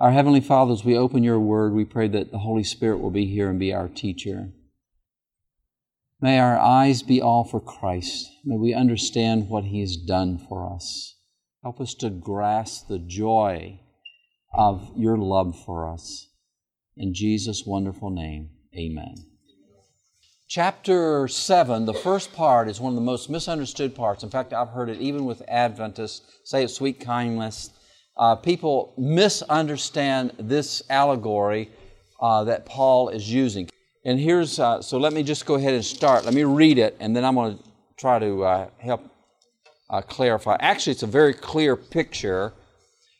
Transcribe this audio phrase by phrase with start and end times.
[0.00, 3.10] Our Heavenly Father, as we open your word, we pray that the Holy Spirit will
[3.10, 4.48] be here and be our teacher.
[6.22, 8.30] May our eyes be all for Christ.
[8.42, 11.16] May we understand what He has done for us.
[11.62, 13.80] Help us to grasp the joy
[14.54, 16.30] of your love for us.
[16.96, 19.16] In Jesus' wonderful name, amen.
[20.48, 24.22] Chapter 7, the first part, is one of the most misunderstood parts.
[24.22, 27.68] In fact, I've heard it even with Adventists say it's sweet kindness.
[28.16, 31.70] Uh, people misunderstand this allegory
[32.20, 33.68] uh, that Paul is using.
[34.04, 36.24] And here's, uh, so let me just go ahead and start.
[36.24, 37.64] Let me read it, and then I'm going to
[37.98, 39.02] try to uh, help
[39.90, 40.56] uh, clarify.
[40.60, 42.54] Actually, it's a very clear picture.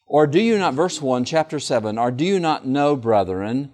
[0.06, 3.72] Or do you not, verse 1, chapter 7, or do you not know, brethren,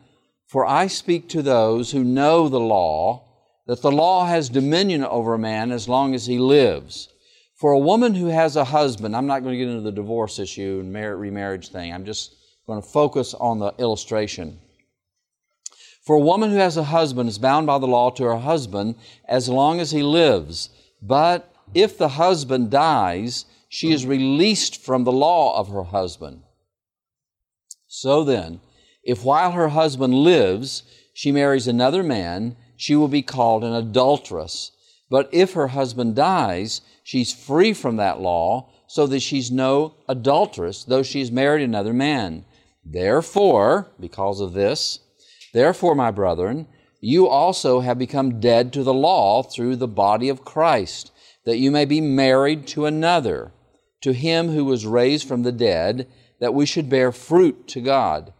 [0.48, 3.26] for I speak to those who know the law,
[3.66, 7.08] that the law has dominion over a man as long as he lives.
[7.56, 10.38] For a woman who has a husband, I'm not going to get into the divorce
[10.38, 12.34] issue and remarriage thing, I'm just
[12.66, 14.58] going to focus on the illustration.
[16.02, 18.96] For a woman who has a husband is bound by the law to her husband
[19.26, 20.68] as long as he lives.
[21.00, 26.42] But if the husband dies, she is released from the law of her husband.
[27.88, 28.60] So then,
[29.02, 30.82] if while her husband lives,
[31.14, 34.72] she marries another man, she will be called an adulteress.
[35.08, 40.82] But if her husband dies, she's free from that law, so that she's no adulteress,
[40.82, 42.44] though she's married another man.
[42.84, 44.98] Therefore, because of this,
[45.54, 46.66] therefore, my brethren,
[47.00, 51.12] you also have become dead to the law through the body of Christ,
[51.44, 53.52] that you may be married to another,
[54.00, 56.08] to him who was raised from the dead,
[56.40, 58.32] that we should bear fruit to God.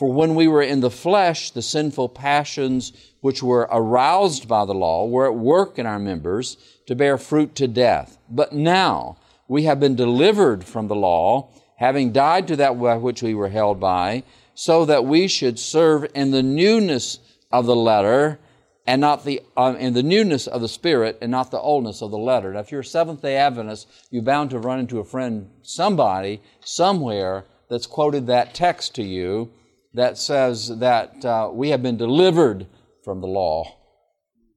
[0.00, 4.72] For when we were in the flesh, the sinful passions which were aroused by the
[4.72, 6.56] law were at work in our members
[6.86, 8.16] to bear fruit to death.
[8.30, 13.22] But now we have been delivered from the law, having died to that by which
[13.22, 14.22] we were held by,
[14.54, 17.18] so that we should serve in the newness
[17.52, 18.38] of the letter
[18.86, 22.10] and not the um, in the newness of the spirit and not the oldness of
[22.10, 22.54] the letter.
[22.54, 26.40] Now, if you're a Seventh Day Adventist, you're bound to run into a friend, somebody,
[26.64, 29.50] somewhere that's quoted that text to you
[29.94, 32.66] that says that uh, we have been delivered
[33.04, 33.76] from the law.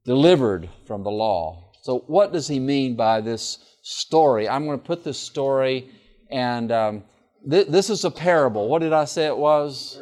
[0.06, 1.72] Delivered from the law.
[1.82, 4.48] So, what does he mean by this story?
[4.48, 5.90] I'm going to put this story,
[6.30, 7.04] and um,
[7.50, 8.68] th- this is a parable.
[8.68, 10.02] What did I say it was?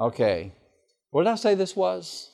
[0.00, 0.52] Okay.
[1.10, 2.30] What did I say this was?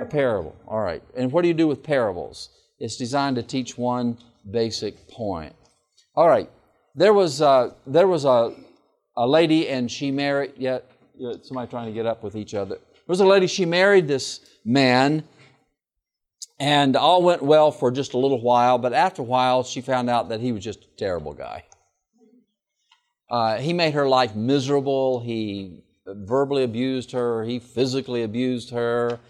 [0.00, 0.56] A parable.
[0.66, 1.02] All right.
[1.16, 2.50] And what do you do with parables?
[2.78, 4.18] It's designed to teach one
[4.50, 5.54] basic point.
[6.14, 6.50] All right.
[6.94, 8.54] There was uh, there was a
[9.16, 10.52] a lady, and she married.
[10.56, 10.90] Yet
[11.42, 12.76] somebody trying to get up with each other.
[12.76, 15.24] There was a lady, she married this man,
[16.58, 20.10] and all went well for just a little while, but after a while, she found
[20.10, 21.64] out that he was just a terrible guy.
[23.30, 25.20] Uh, he made her life miserable.
[25.20, 29.20] He verbally abused her, he physically abused her,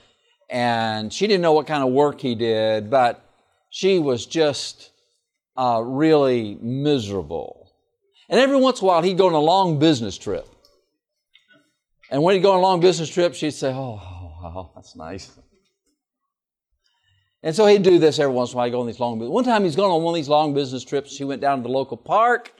[0.48, 3.24] and she didn't know what kind of work he did, but
[3.70, 4.90] she was just
[5.56, 7.72] uh, really miserable.
[8.28, 10.46] And every once in a while, he'd go on a long business trip.
[12.10, 14.00] And when he'd go on long business trip, she'd say, Oh,
[14.42, 15.30] oh, that's nice.
[17.42, 18.66] And so he'd do this every once in a while.
[18.66, 19.18] He'd go on these long.
[19.18, 21.14] One time he's going on one of these long business trips.
[21.14, 22.52] She went down to the local park,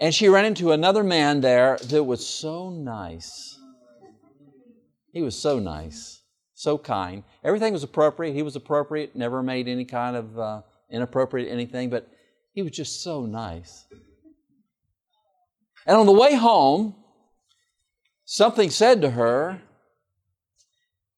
[0.00, 3.58] and she ran into another man there that was so nice.
[5.12, 6.22] He was so nice,
[6.54, 7.22] so kind.
[7.44, 8.32] Everything was appropriate.
[8.34, 9.14] He was appropriate.
[9.14, 12.08] Never made any kind of uh, inappropriate anything, but
[12.52, 13.86] he was just so nice.
[15.86, 16.96] And on the way home,
[18.30, 19.60] something said to her,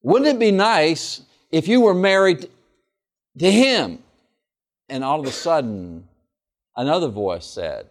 [0.00, 2.48] Wouldn't it be nice if you were married
[3.38, 3.98] to him?
[4.88, 6.08] And all of a sudden,
[6.74, 7.90] another voice said,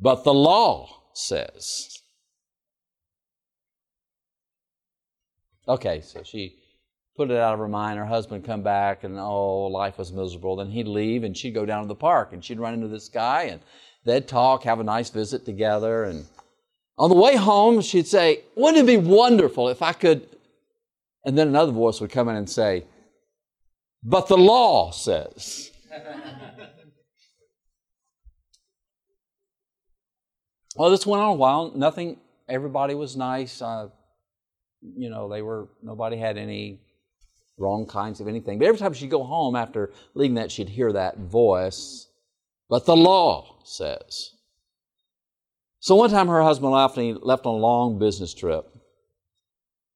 [0.00, 2.00] But the law says.
[5.68, 6.56] Okay, so she
[7.14, 7.98] put it out of her mind.
[7.98, 10.56] Her husband come back, and oh, life was miserable.
[10.56, 13.08] Then he'd leave, and she'd go down to the park, and she'd run into this
[13.08, 13.60] guy, and
[14.04, 16.24] they'd talk, have a nice visit together, and
[16.98, 20.26] on the way home, she'd say, Wouldn't it be wonderful if I could?
[21.24, 22.84] And then another voice would come in and say,
[24.02, 25.70] But the law says.
[30.76, 31.72] well, this went on a while.
[31.74, 32.18] Nothing,
[32.48, 33.60] everybody was nice.
[33.60, 33.88] Uh,
[34.80, 36.80] you know, they were, nobody had any
[37.58, 38.58] wrong kinds of anything.
[38.58, 42.08] But every time she'd go home after leaving that, she'd hear that voice.
[42.68, 44.35] But the law says.
[45.86, 48.68] So one time her husband left and he left on a long business trip.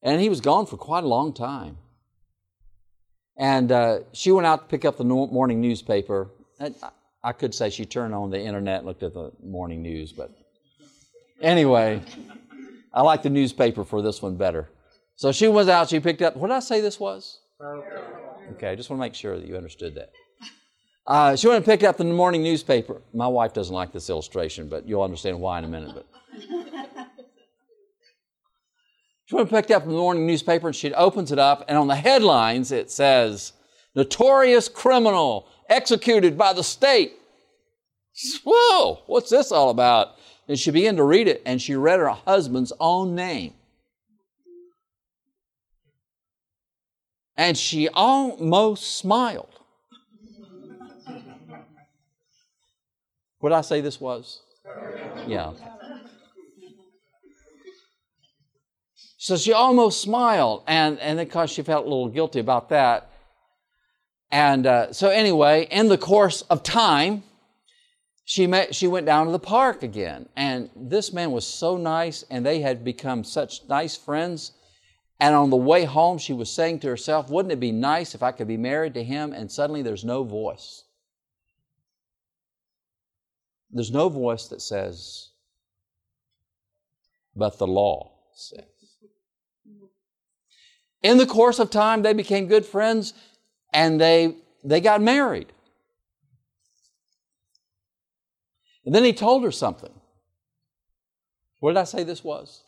[0.04, 1.78] And he was gone for quite a long time.
[3.36, 6.30] And uh, she went out to pick up the morning newspaper.
[7.24, 10.30] I could say she turned on the internet and looked at the morning news, but
[11.42, 12.00] anyway,
[12.94, 14.70] I like the newspaper for this one better.
[15.16, 17.40] So she was out, she picked up, what did I say this was?
[18.52, 20.12] Okay, I just want to make sure that you understood that.
[21.10, 23.02] Uh, she went and picked up the morning newspaper.
[23.12, 25.92] My wife doesn't like this illustration, but you'll understand why in a minute.
[25.92, 26.06] But
[29.26, 31.88] she went and picked up the morning newspaper and she opens it up, and on
[31.88, 33.54] the headlines it says,
[33.96, 37.14] Notorious criminal executed by the state.
[38.44, 40.10] Whoa, what's this all about?
[40.46, 43.54] And she began to read it, and she read her husband's own name.
[47.36, 49.59] And she almost smiled.
[53.40, 54.42] What did I say this was?
[55.26, 55.52] Yeah.
[59.16, 63.10] So she almost smiled, and, and because she felt a little guilty about that.
[64.30, 67.22] And uh, so, anyway, in the course of time,
[68.24, 70.28] she, met, she went down to the park again.
[70.36, 74.52] And this man was so nice, and they had become such nice friends.
[75.18, 78.22] And on the way home, she was saying to herself, Wouldn't it be nice if
[78.22, 79.32] I could be married to him?
[79.32, 80.84] And suddenly there's no voice.
[83.72, 85.30] There's no voice that says,
[87.36, 88.64] but the law says.
[91.02, 93.14] In the course of time, they became good friends
[93.72, 95.52] and they, they got married.
[98.84, 99.92] And then he told her something.
[101.60, 102.64] What did I say this was?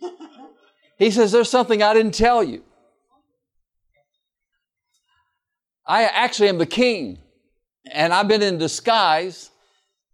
[0.98, 2.62] he says, There's something I didn't tell you.
[5.86, 7.18] I actually am the king
[7.92, 9.50] and I've been in disguise,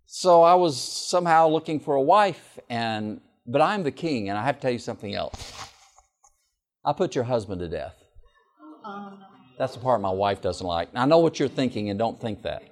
[0.07, 4.45] so I was somehow looking for a wife, and but I'm the king, and I
[4.45, 5.53] have to tell you something else.
[6.85, 7.95] I put your husband to death.
[9.59, 10.89] That's the part my wife doesn't like.
[10.95, 12.63] I know what you're thinking, and don't think that.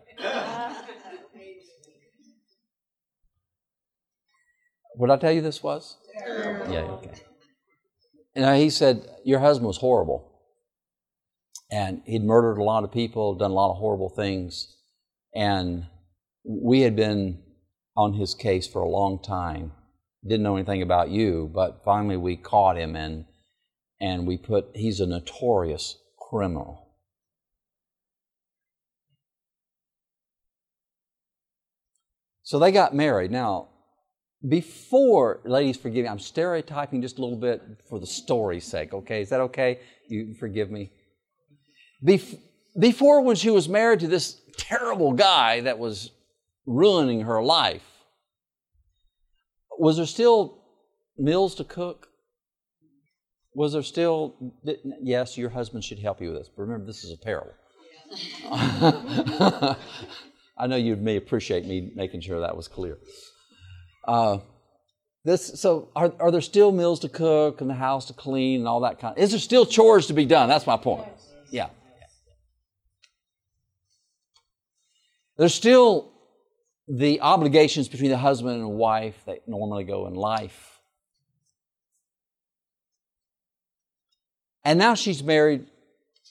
[4.97, 5.97] what did I tell you this was?
[6.27, 7.13] Yeah, okay.
[8.35, 10.27] And he said, Your husband was horrible.
[11.71, 14.77] And he'd murdered a lot of people, done a lot of horrible things.
[15.35, 15.87] And
[16.45, 17.43] we had been
[17.97, 19.73] on his case for a long time.
[20.27, 23.25] Didn't know anything about you, but finally we caught him and
[24.01, 26.91] and we put he's a notorious criminal.
[32.43, 33.31] So they got married.
[33.31, 33.69] Now,
[34.49, 39.21] before, ladies, forgive me, I'm stereotyping just a little bit for the story's sake, okay?
[39.21, 39.79] Is that okay?
[40.09, 40.91] You forgive me?
[42.05, 42.41] Bef-
[42.79, 46.11] before, when she was married to this terrible guy that was
[46.67, 47.87] ruining her life,
[49.79, 50.63] was there still
[51.17, 52.09] meals to cook?
[53.55, 54.55] Was there still,
[55.03, 57.53] yes, your husband should help you with this, but remember, this is a parable.
[60.59, 62.99] I know you may appreciate me making sure that was clear.
[64.07, 64.39] Uh,
[65.25, 68.69] this, so, are, are there still meals to cook and the house to clean and
[68.69, 69.17] all that kind?
[69.17, 70.49] Of, is there still chores to be done?
[70.49, 71.07] That's my point.
[71.51, 71.69] Yeah.
[75.41, 76.13] There's still
[76.87, 80.83] the obligations between the husband and wife that normally go in life.
[84.63, 85.65] And now she's married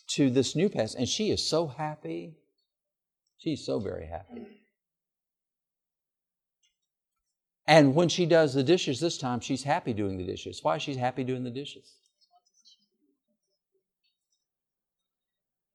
[0.10, 2.36] to this new pastor, and she is so happy.
[3.40, 4.46] She's so very happy.
[7.66, 10.60] And when she does the dishes this time, she's happy doing the dishes.
[10.62, 11.95] Why is she happy doing the dishes?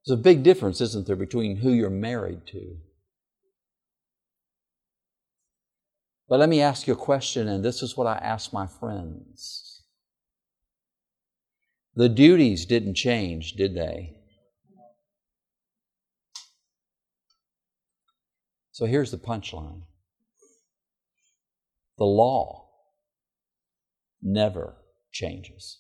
[0.06, 2.76] There's a big difference, isn't there, between who you're married to
[6.28, 9.83] But let me ask you a question, and this is what I ask my friends.
[11.95, 14.16] The duties didn't change, did they?
[18.73, 19.83] So here's the punchline
[21.97, 22.69] the law
[24.21, 24.75] never
[25.12, 25.78] changes.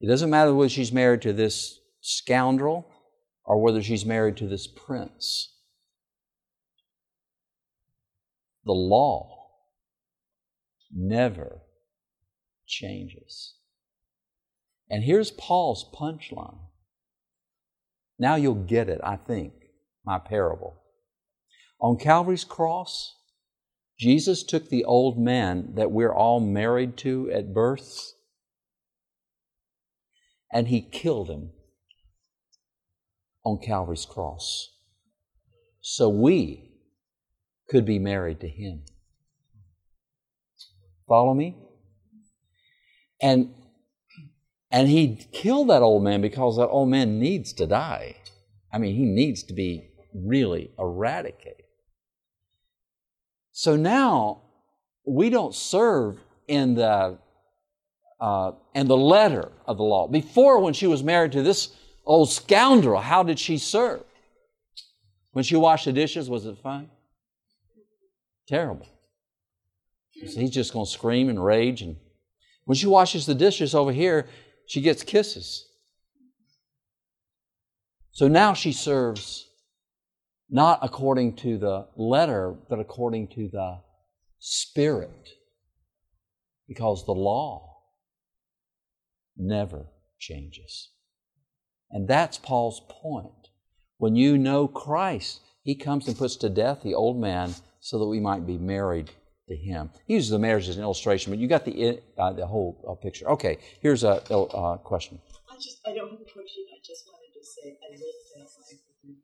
[0.00, 2.90] It doesn't matter whether she's married to this scoundrel
[3.44, 5.59] or whether she's married to this prince
[8.64, 9.48] the law
[10.92, 11.62] never
[12.66, 13.54] changes.
[14.88, 16.58] And here's Paul's punchline.
[18.18, 19.52] Now you'll get it, I think,
[20.04, 20.82] my parable.
[21.80, 23.16] On Calvary's cross,
[23.98, 28.12] Jesus took the old man that we're all married to at birth
[30.52, 31.50] and he killed him
[33.44, 34.74] on Calvary's cross.
[35.80, 36.69] So we
[37.70, 38.82] could be married to him.
[41.08, 41.56] Follow me?
[43.22, 43.54] And
[44.72, 48.16] and he killed that old man because that old man needs to die.
[48.72, 51.64] I mean, he needs to be really eradicated.
[53.52, 54.42] So now
[55.04, 57.18] we don't serve in the
[58.20, 60.06] uh, in the letter of the law.
[60.06, 61.74] Before, when she was married to this
[62.04, 64.04] old scoundrel, how did she serve?
[65.32, 66.90] When she washed the dishes, was it fine?
[68.50, 68.88] Terrible.
[70.26, 71.82] So he's just going to scream and rage.
[71.82, 71.96] And
[72.64, 74.26] when she washes the dishes over here,
[74.66, 75.68] she gets kisses.
[78.10, 79.46] So now she serves
[80.50, 83.82] not according to the letter, but according to the
[84.40, 85.28] spirit.
[86.66, 87.82] Because the law
[89.36, 89.86] never
[90.18, 90.90] changes.
[91.88, 93.48] And that's Paul's point.
[93.98, 98.06] When you know Christ, he comes and puts to death the old man so that
[98.06, 99.10] we might be married
[99.48, 99.90] to him.
[100.06, 102.94] He uses the marriage as an illustration, but you got the, uh, the whole uh,
[102.94, 103.28] picture.
[103.30, 105.18] Okay, here's a uh, question.
[105.50, 106.64] I just, I don't have a question.
[106.70, 109.16] I just wanted to say I lived that life with you.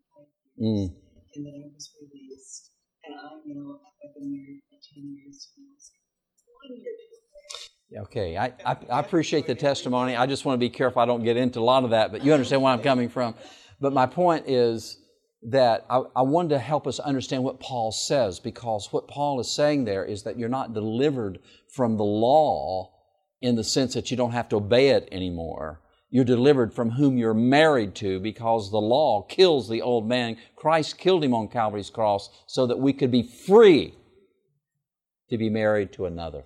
[0.60, 0.94] Mm.
[1.36, 2.72] And then I was released.
[3.04, 5.52] And I know I've been married for 10 years.
[6.64, 6.92] One year
[8.02, 10.16] Okay, I, I, I, appreciate the testimony.
[10.16, 12.25] I just want to be careful I don't get into a lot of that, but
[12.25, 13.36] you understand where I'm coming from.
[13.80, 14.98] But my point is
[15.43, 19.50] that I, I, wanted to help us understand what Paul says because what Paul is
[19.50, 21.38] saying there is that you're not delivered
[21.69, 22.93] from the law
[23.40, 25.81] in the sense that you don't have to obey it anymore.
[26.11, 30.38] You're delivered from whom you're married to because the law kills the old man.
[30.57, 33.95] Christ killed him on Calvary's cross so that we could be free
[35.28, 36.45] to be married to another.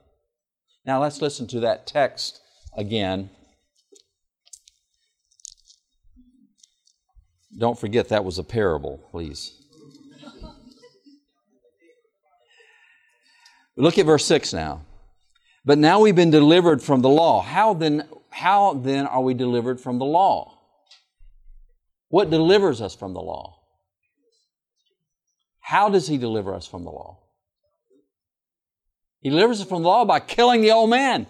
[0.85, 2.41] Now let's listen to that text
[2.77, 3.31] again
[7.57, 9.57] Don't forget that was a parable, please.
[13.77, 14.83] Look at verse 6 now.
[15.65, 17.43] But now we've been delivered from the law.
[17.43, 20.59] How then, how then are we delivered from the law?
[22.09, 23.59] What delivers us from the law?
[25.61, 27.19] How does he deliver us from the law?
[29.21, 31.27] He delivers us from the law by killing the old man.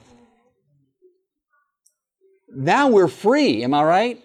[2.49, 4.25] Now we're free, am I right?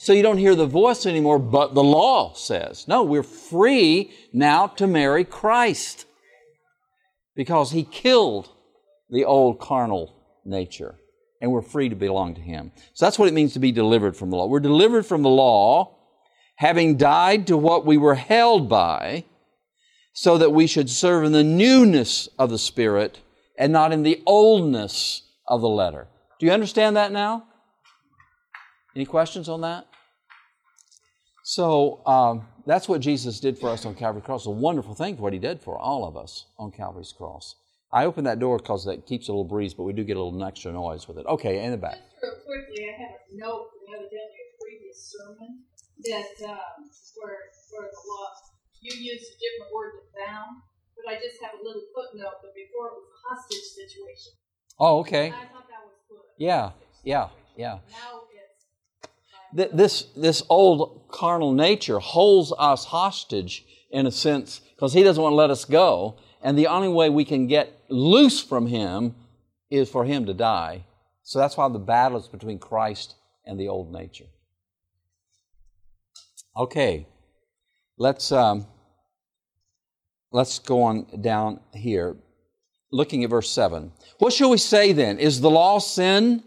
[0.00, 2.86] So you don't hear the voice anymore, but the law says.
[2.86, 6.06] No, we're free now to marry Christ
[7.34, 8.48] because he killed
[9.10, 10.14] the old carnal
[10.44, 10.94] nature
[11.40, 12.70] and we're free to belong to him.
[12.94, 14.46] So that's what it means to be delivered from the law.
[14.46, 15.96] We're delivered from the law,
[16.56, 19.24] having died to what we were held by,
[20.12, 23.20] so that we should serve in the newness of the Spirit
[23.58, 26.06] and not in the oldness of the letter.
[26.38, 27.46] Do you understand that now?
[28.94, 29.87] Any questions on that?
[31.48, 34.44] So um, that's what Jesus did for us on Calvary's cross.
[34.44, 37.56] A wonderful thing for what He did for all of us on Calvary's cross.
[37.90, 40.22] I open that door because that keeps a little breeze, but we do get a
[40.22, 41.24] little extra noise with it.
[41.24, 41.96] Okay, in the back.
[42.04, 45.64] Just real quickly, I have a note from evidently a previous sermon
[46.04, 46.84] that um,
[47.16, 48.28] where where the law
[48.84, 50.60] you used a different word than bound,
[51.00, 52.44] but I just have a little footnote.
[52.44, 54.36] But before it was a hostage situation.
[54.76, 55.32] Oh, okay.
[55.32, 56.28] I thought that was good.
[56.36, 56.76] Yeah,
[57.08, 57.80] yeah, yeah.
[57.88, 58.27] Now
[59.52, 65.32] this, this old carnal nature holds us hostage in a sense because he doesn't want
[65.32, 66.16] to let us go.
[66.42, 69.14] And the only way we can get loose from him
[69.70, 70.84] is for him to die.
[71.22, 73.14] So that's why the battle is between Christ
[73.44, 74.26] and the old nature.
[76.56, 77.06] Okay,
[77.98, 78.66] let's um,
[80.32, 82.16] let's go on down here,
[82.90, 83.92] looking at verse seven.
[84.18, 85.18] What shall we say then?
[85.18, 86.42] Is the law sin?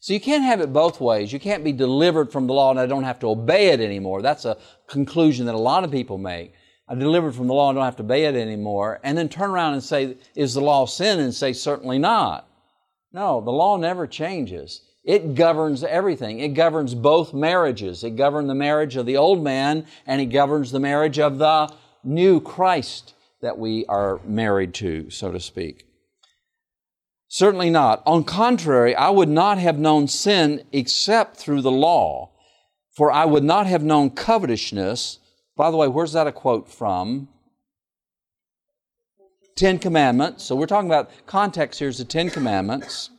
[0.00, 1.32] So you can't have it both ways.
[1.32, 4.22] You can't be delivered from the law and I don't have to obey it anymore.
[4.22, 6.52] That's a conclusion that a lot of people make.
[6.88, 9.00] I'm delivered from the law and don't have to obey it anymore.
[9.02, 11.20] And then turn around and say, is the law sin?
[11.20, 12.48] And say, certainly not.
[13.12, 14.82] No, the law never changes.
[15.04, 16.40] It governs everything.
[16.40, 18.04] It governs both marriages.
[18.04, 21.72] It governs the marriage of the old man and it governs the marriage of the
[22.04, 25.87] new Christ that we are married to, so to speak.
[27.28, 28.02] Certainly not.
[28.06, 32.30] On contrary, I would not have known sin except through the law,
[32.96, 35.18] for I would not have known covetousness.
[35.54, 37.28] By the way, where's that a quote from?
[39.56, 40.44] Ten Commandments.
[40.44, 43.10] So we're talking about context here is the Ten Commandments.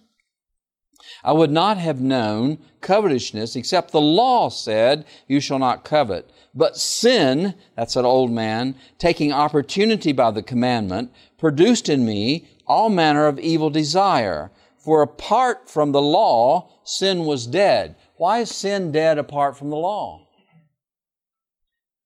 [1.24, 6.30] I would not have known covetousness except the law said, You shall not covet.
[6.56, 12.90] But sin, that's an old man, taking opportunity by the commandment, produced in me all
[12.90, 14.52] manner of evil desire.
[14.78, 17.98] For apart from the law, sin was dead.
[18.16, 20.28] Why is sin dead apart from the law?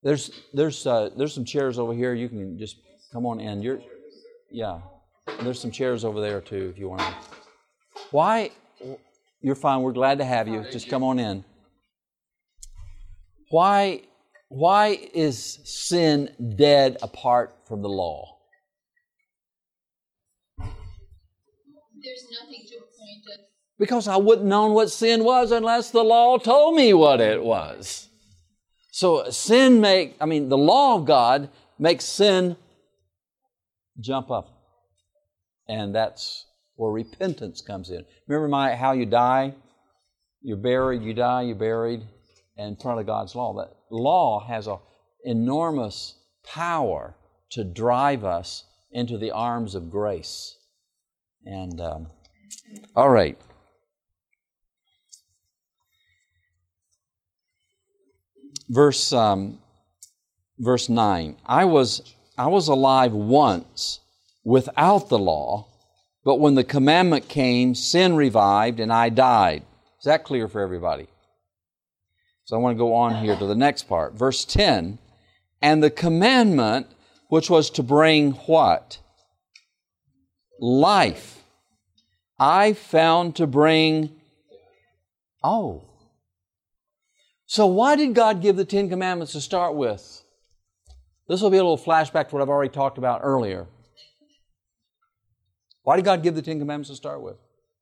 [0.02, 2.14] There's, there's, uh, there's some chairs over here.
[2.14, 2.78] You can just
[3.12, 3.62] come on in.
[3.62, 3.80] You're,
[4.50, 4.82] yeah.
[5.42, 7.16] There's some chairs over there too if you want to.
[8.12, 8.52] Why?
[9.42, 9.82] You're fine.
[9.82, 10.66] We're glad to have you.
[10.72, 11.46] Just come on in.
[13.50, 14.02] Why,
[14.50, 18.33] why is sin dead apart from the law?
[22.04, 23.46] There's nothing to point us.
[23.80, 28.10] Because I wouldn't known what sin was unless the law told me what it was.
[28.92, 32.56] So sin make, I mean, the law of God makes sin
[34.00, 34.50] jump up.
[35.68, 36.46] And that's
[36.76, 38.06] where repentance comes in.
[38.28, 39.56] Remember my how you die?
[40.42, 42.02] You're buried, you die, you're buried
[42.58, 43.54] in front of God's law.
[43.54, 44.78] That law has an
[45.24, 47.16] enormous power
[47.52, 50.58] to drive us into the arms of grace.
[51.46, 52.08] And um,
[52.96, 53.38] all right.
[58.70, 59.60] Verse um,
[60.58, 61.36] verse nine.
[61.46, 64.00] I was I was alive once
[64.44, 65.68] without the law,
[66.24, 69.64] but when the commandment came, sin revived and I died.
[70.00, 71.08] Is that clear for everybody?
[72.46, 74.14] So I want to go on here to the next part.
[74.14, 74.98] Verse 10
[75.62, 76.88] And the commandment
[77.30, 79.00] which was to bring what?
[80.64, 81.44] Life.
[82.40, 84.16] I found to bring,
[85.44, 85.84] oh.
[87.46, 90.24] So why did God give the Ten Commandments to start with?
[91.28, 93.68] This will be a little flashback to what I've already talked about earlier.
[95.84, 97.36] Why did God give the Ten Commandments to start with?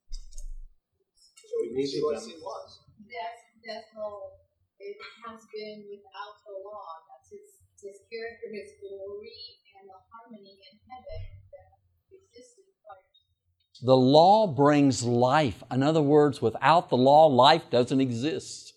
[0.10, 2.80] So he knew what sin was.
[3.06, 4.42] That's, that's how
[4.80, 4.98] it
[5.30, 6.98] has been without the law.
[7.14, 11.22] That's his, his character, his glory, and the harmony in heaven
[11.54, 11.78] that
[12.12, 13.24] existed prior to
[13.82, 15.64] The law brings life.
[15.72, 18.74] In other words, without the law, life doesn't exist.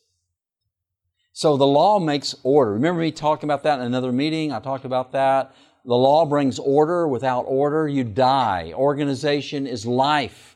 [1.32, 2.73] So the law makes order.
[2.73, 4.52] Remember me talking about that in another meeting?
[4.52, 5.54] I talked about that.
[5.84, 7.06] The law brings order.
[7.06, 8.73] Without order, you die.
[8.75, 10.53] Organization is life.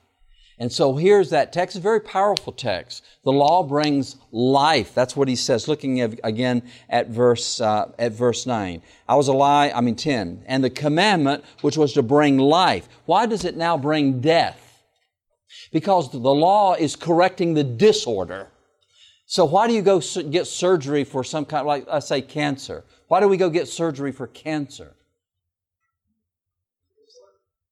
[0.61, 3.05] And so here's that text, a very powerful text.
[3.23, 4.93] The law brings life.
[4.93, 5.69] That's what he says.
[5.69, 9.73] Looking at, again at verse uh, at verse nine, I was alive.
[9.75, 12.88] I mean ten, and the commandment which was to bring life.
[13.07, 14.82] Why does it now bring death?
[15.73, 18.49] Because the law is correcting the disorder.
[19.26, 22.85] So why do you go get surgery for some kind, like I say, cancer?
[23.09, 24.95] Why do we go get surgery for cancer?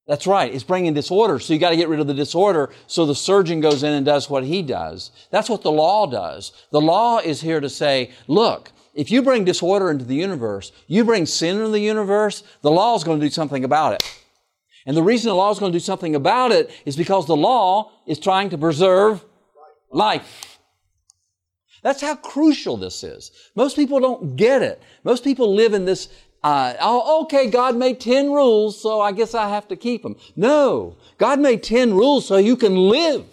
[0.06, 0.54] That's right.
[0.54, 1.40] It's bringing disorder.
[1.40, 2.70] So you got to get rid of the disorder.
[2.86, 5.10] So the surgeon goes in and does what he does.
[5.30, 6.52] That's what the law does.
[6.70, 11.04] The law is here to say, look, if you bring disorder into the universe, you
[11.04, 14.02] bring sin into the universe, the law is going to do something about it.
[14.86, 17.36] And the reason the law is going to do something about it is because the
[17.36, 19.24] law is trying to preserve
[19.90, 20.60] life.
[21.82, 23.30] That's how crucial this is.
[23.54, 24.80] Most people don't get it.
[25.04, 26.08] Most people live in this
[26.46, 30.14] uh, oh, okay, God made 10 rules, so I guess I have to keep them.
[30.36, 33.24] No, God made 10 rules so you can live.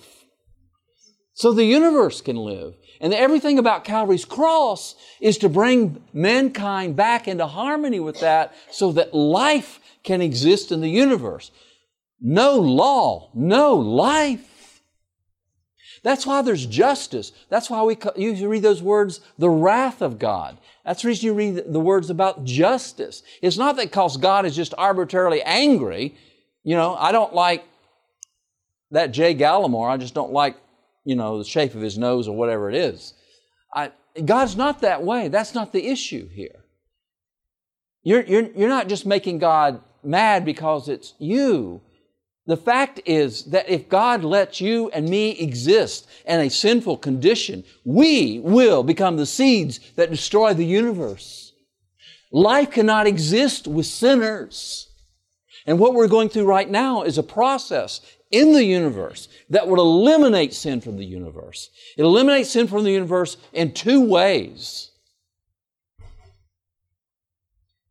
[1.35, 2.73] So the universe can live.
[2.99, 8.91] And everything about Calvary's cross is to bring mankind back into harmony with that so
[8.93, 11.51] that life can exist in the universe.
[12.19, 14.43] No law, no life.
[16.03, 17.31] That's why there's justice.
[17.49, 20.57] That's why we usually read those words, the wrath of God.
[20.85, 23.23] That's the reason you read the words about justice.
[23.41, 26.15] It's not that because God is just arbitrarily angry.
[26.63, 27.63] You know, I don't like
[28.91, 29.89] that Jay Gallimore.
[29.89, 30.57] I just don't like,
[31.05, 33.13] you know, the shape of his nose or whatever it is.
[33.73, 33.91] I,
[34.25, 35.29] God's not that way.
[35.29, 36.65] That's not the issue here.
[38.03, 41.81] You're, you're, you're not just making God mad because it's you.
[42.45, 47.63] The fact is that if God lets you and me exist in a sinful condition,
[47.85, 51.53] we will become the seeds that destroy the universe.
[52.31, 54.89] Life cannot exist with sinners.
[55.65, 58.01] And what we're going through right now is a process
[58.31, 61.69] in the universe that would eliminate sin from the universe.
[61.97, 64.89] It eliminates sin from the universe in two ways.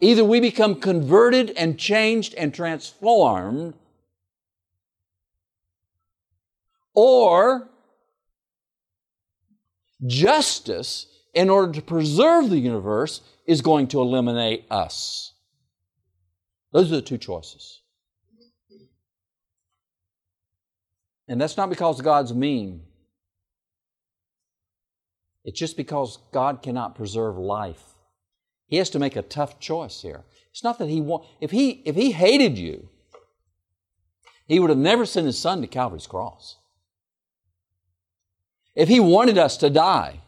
[0.00, 3.74] Either we become converted and changed and transformed,
[6.94, 7.70] or
[10.06, 15.32] justice, in order to preserve the universe, is going to eliminate us.
[16.72, 17.80] Those are the two choices.
[21.28, 22.82] And that's not because God's mean.
[25.44, 27.82] It's just because God cannot preserve life.
[28.66, 30.24] He has to make a tough choice here.
[30.50, 32.88] It's not that he want if he if he hated you,
[34.46, 36.56] he would have never sent his son to Calvary's cross.
[38.74, 40.20] If he wanted us to die,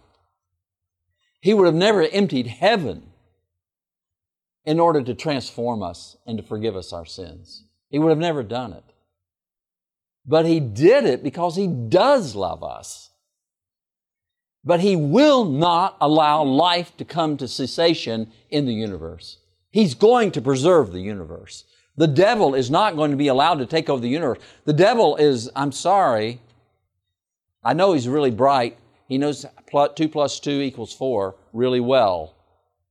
[1.40, 3.11] he would have never emptied heaven
[4.64, 7.64] in order to transform us and to forgive us our sins.
[7.90, 8.85] He would have never done it.
[10.26, 13.11] But he did it because he does love us.
[14.64, 19.38] But he will not allow life to come to cessation in the universe.
[19.70, 21.64] He's going to preserve the universe.
[21.96, 24.38] The devil is not going to be allowed to take over the universe.
[24.64, 26.40] The devil is, I'm sorry,
[27.64, 28.77] I know he's really bright.
[29.09, 32.37] He knows 2 plus 2 equals 4 really well.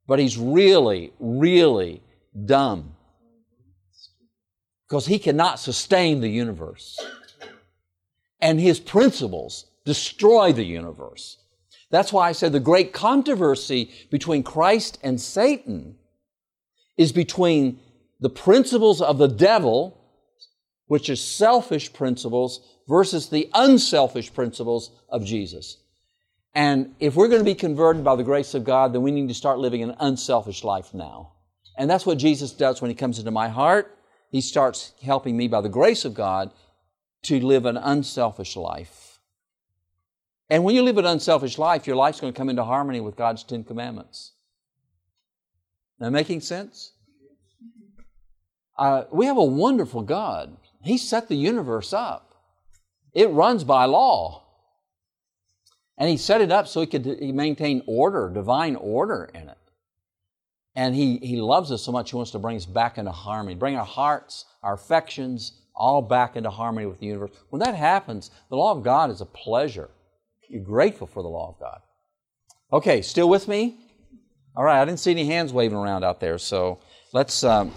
[0.08, 2.02] But he's really, really
[2.46, 2.96] dumb.
[4.88, 7.00] Because he cannot sustain the universe.
[8.42, 11.38] And his principles destroy the universe.
[11.90, 15.96] That's why I said the great controversy between Christ and Satan
[16.98, 17.80] is between
[18.20, 20.00] the principles of the devil,
[20.88, 25.78] which is selfish principles, versus the unselfish principles of Jesus.
[26.54, 29.28] And if we're going to be converted by the grace of God, then we need
[29.28, 31.32] to start living an unselfish life now.
[31.78, 33.98] And that's what Jesus does when He comes into my heart.
[34.30, 36.52] He starts helping me by the grace of God
[37.24, 39.19] to live an unselfish life.
[40.50, 43.15] And when you live an unselfish life, your life's going to come into harmony with
[43.15, 44.34] God's Ten Commandments.
[46.00, 46.93] Now, making sense?
[48.78, 50.58] Uh, we have a wonderful God.
[50.84, 52.33] He set the universe up.
[53.13, 54.43] It runs by law.
[55.97, 59.58] And He set it up so He could he maintain order, divine order in it.
[60.76, 63.56] And he, he loves us so much, He wants to bring us back into harmony,
[63.56, 67.32] bring our hearts, our affections, all back into harmony with the universe.
[67.49, 69.89] When that happens, the law of God is a pleasure.
[70.49, 71.82] You're grateful for the law of God.
[72.71, 73.78] Okay, still with me?
[74.56, 76.80] All right, I didn't see any hands waving around out there, so
[77.12, 77.73] let's um,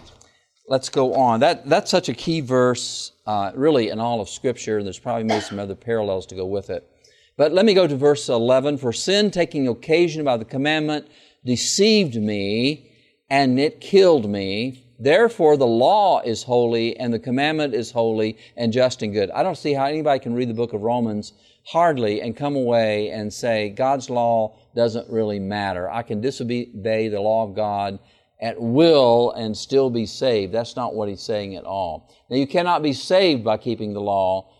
[0.68, 1.40] let's go on.
[1.40, 4.78] That, that's such a key verse, uh, really, in all of Scripture.
[4.78, 6.88] and There's probably maybe some other parallels to go with it.
[7.36, 8.78] But let me go to verse 11.
[8.78, 11.08] For sin, taking occasion by the commandment,
[11.44, 12.90] deceived me,
[13.28, 14.82] and it killed me.
[14.98, 19.30] Therefore, the law is holy, and the commandment is holy, and just and good.
[19.30, 21.34] I don't see how anybody can read the book of Romans
[21.66, 25.90] hardly and come away and say, God's law doesn't really matter.
[25.90, 27.98] I can disobey the law of God
[28.40, 30.52] at will and still be saved.
[30.52, 32.12] That's not what he's saying at all.
[32.30, 34.52] Now, you cannot be saved by keeping the law,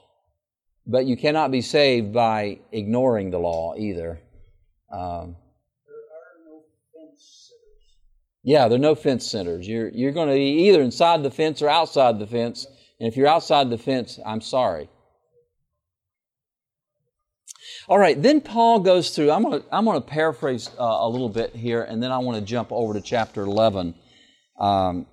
[0.86, 4.20] but you cannot be saved by ignoring the law either.
[4.90, 5.36] Um,
[8.42, 9.66] yeah, there are no fence sitters.
[9.66, 12.66] You're, you're going to be either inside the fence or outside the fence.
[13.00, 14.88] And if you're outside the fence, I'm sorry.
[17.88, 21.29] All right, then Paul goes through, I'm going to, I'm to paraphrase uh, a little
[21.29, 23.94] bit here, and then I want to jump over to chapter 11.
[24.59, 25.07] Um,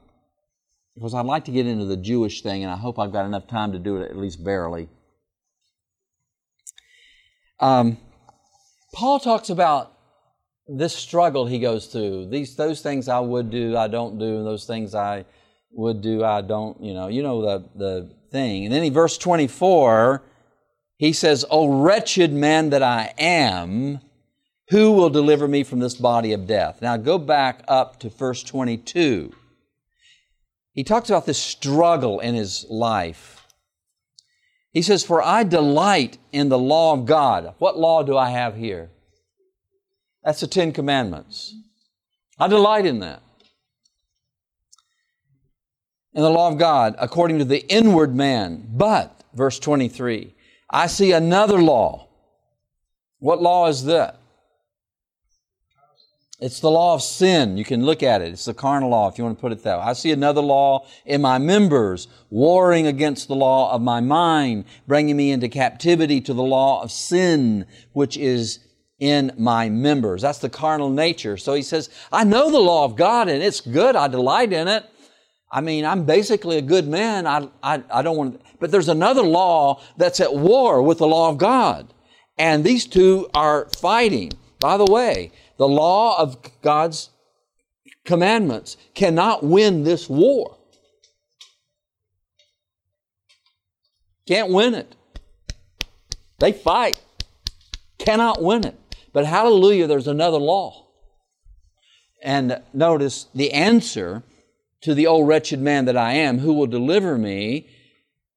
[0.95, 3.47] because I'd like to get into the Jewish thing, and I hope I've got enough
[3.47, 4.89] time to do it at least barely.
[7.59, 7.97] Um,
[8.93, 9.93] Paul talks about
[10.67, 12.29] this struggle he goes through.
[12.29, 15.25] These those things I would do, I don't do, and those things I
[15.71, 16.81] would do, I don't.
[16.83, 18.65] You know, you know the the thing.
[18.65, 20.21] And then in verse twenty four,
[21.03, 23.99] he says, O wretched man that I am,
[24.69, 26.81] who will deliver me from this body of death?
[26.81, 29.33] Now go back up to verse 22.
[30.71, 33.45] He talks about this struggle in his life.
[34.71, 37.53] He says, For I delight in the law of God.
[37.57, 38.89] What law do I have here?
[40.23, 41.53] That's the Ten Commandments.
[42.39, 43.21] I delight in that.
[46.13, 48.69] In the law of God, according to the inward man.
[48.71, 50.33] But, verse 23,
[50.73, 52.07] I see another law.
[53.19, 54.19] What law is that?
[56.39, 57.57] It's the law of sin.
[57.57, 58.33] You can look at it.
[58.33, 59.83] It's the carnal law, if you want to put it that way.
[59.83, 65.15] I see another law in my members, warring against the law of my mind, bringing
[65.15, 68.59] me into captivity to the law of sin, which is
[68.99, 70.23] in my members.
[70.23, 71.37] That's the carnal nature.
[71.37, 73.95] So he says, I know the law of God and it's good.
[73.95, 74.89] I delight in it.
[75.53, 77.27] I mean, I'm basically a good man.
[77.27, 81.05] I, I, I don't want to, but there's another law that's at war with the
[81.07, 81.93] law of God.
[82.39, 84.31] And these two are fighting.
[84.59, 87.11] By the way, the law of God's
[88.03, 90.57] commandments cannot win this war.
[94.27, 94.95] Can't win it.
[96.39, 96.99] They fight.
[97.99, 98.79] Cannot win it.
[99.13, 100.87] But hallelujah, there's another law.
[102.23, 104.23] And notice the answer
[104.83, 107.67] to the old wretched man that I am, who will deliver me.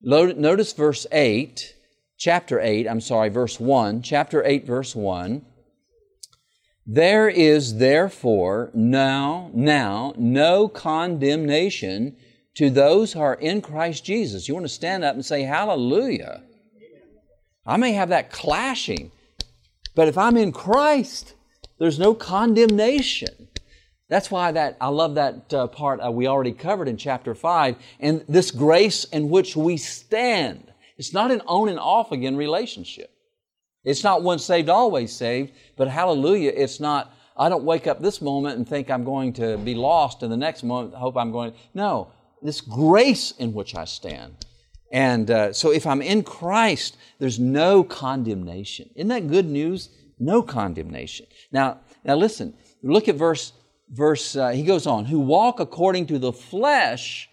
[0.00, 1.74] Notice verse 8,
[2.16, 5.44] chapter 8, I'm sorry, verse 1, chapter 8, verse 1.
[6.86, 12.16] There is therefore now, now, no condemnation
[12.54, 14.46] to those who are in Christ Jesus.
[14.46, 16.44] You want to stand up and say, Hallelujah.
[17.66, 19.10] I may have that clashing,
[19.96, 21.34] but if I'm in Christ,
[21.80, 23.48] there's no condemnation.
[24.08, 27.76] That's why that I love that uh, part uh, we already covered in chapter 5
[27.98, 30.72] and this grace in which we stand.
[30.96, 33.10] It's not an on and off again relationship.
[33.84, 38.20] It's not once saved, always saved, but hallelujah, it's not, I don't wake up this
[38.20, 41.52] moment and think I'm going to be lost and the next moment hope I'm going,
[41.74, 42.10] no.
[42.42, 44.44] this grace in which I stand.
[44.92, 48.90] And uh, so if I'm in Christ, there's no condemnation.
[48.94, 49.90] Isn't that good news?
[50.18, 51.26] No condemnation.
[51.52, 53.52] Now, now listen, look at verse,
[53.90, 57.28] verse uh, he goes on, who walk according to the flesh,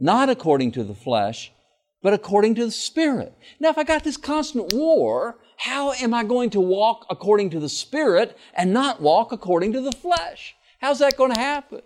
[0.00, 1.52] not according to the flesh,
[2.02, 3.34] but according to the Spirit.
[3.58, 7.60] Now, if I got this constant war, how am I going to walk according to
[7.60, 10.54] the Spirit and not walk according to the flesh?
[10.80, 11.80] How's that going to happen?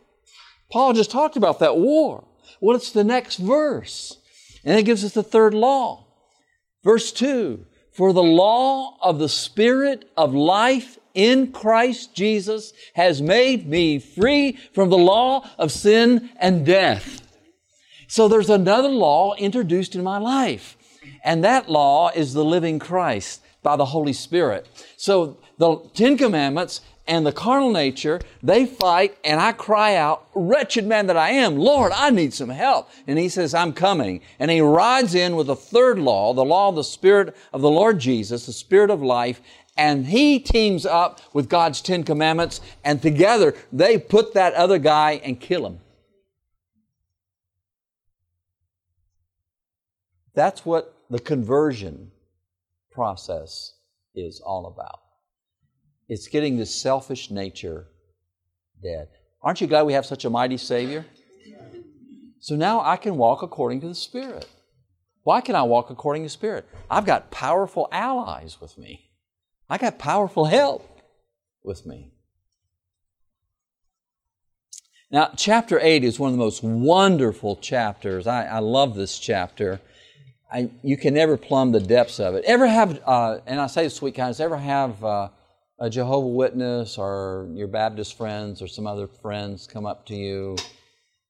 [0.70, 2.24] Paul just talked about that war.
[2.60, 4.18] Well, it's the next verse.
[4.64, 6.06] And it gives us the third law.
[6.84, 13.68] Verse 2 For the law of the Spirit of life in Christ Jesus has made
[13.68, 17.22] me free from the law of sin and death.
[18.08, 20.76] So there's another law introduced in my life.
[21.22, 24.66] And that law is the living Christ by the Holy Spirit.
[24.96, 30.86] So the Ten Commandments and the carnal nature, they fight, and I cry out, Wretched
[30.86, 32.88] man that I am, Lord, I need some help.
[33.06, 34.20] And he says, I'm coming.
[34.38, 37.70] And he rides in with the third law, the law of the Spirit of the
[37.70, 39.40] Lord Jesus, the Spirit of life,
[39.76, 45.20] and he teams up with God's Ten Commandments, and together they put that other guy
[45.24, 45.80] and kill him.
[50.34, 52.12] That's what the conversion
[52.90, 53.74] process
[54.14, 55.00] is all about.
[56.08, 57.86] It's getting this selfish nature
[58.82, 59.08] dead.
[59.42, 61.04] Aren't you glad we have such a mighty Savior?
[62.40, 64.48] So now I can walk according to the Spirit.
[65.22, 66.66] Why can I walk according to the Spirit?
[66.90, 69.09] I've got powerful allies with me.
[69.70, 70.84] I got powerful help
[71.62, 72.10] with me.
[75.12, 78.26] Now, chapter 8 is one of the most wonderful chapters.
[78.26, 79.80] I, I love this chapter.
[80.52, 82.44] I, you can never plumb the depths of it.
[82.46, 85.28] Ever have, uh, and I say this, sweet kindness, ever have uh,
[85.78, 90.56] a Jehovah Witness or your Baptist friends or some other friends come up to you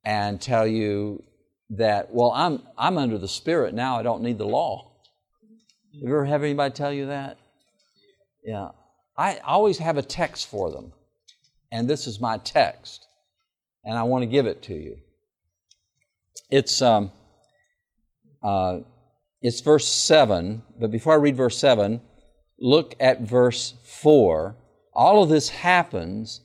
[0.04, 1.22] and tell you
[1.70, 3.98] that, well, I'm I'm under the Spirit now.
[3.98, 4.92] I don't need the law.
[5.92, 7.38] Have You ever have anybody tell you that?
[8.42, 8.68] Yeah,
[9.16, 10.92] I always have a text for them,
[11.70, 13.06] and this is my text,
[13.84, 14.96] and I want to give it to you.
[16.50, 17.12] It's um,
[18.42, 18.80] uh,
[19.42, 22.00] it's verse seven, but before I read verse seven,
[22.60, 24.54] look at verse 4.
[24.92, 26.40] All of this happens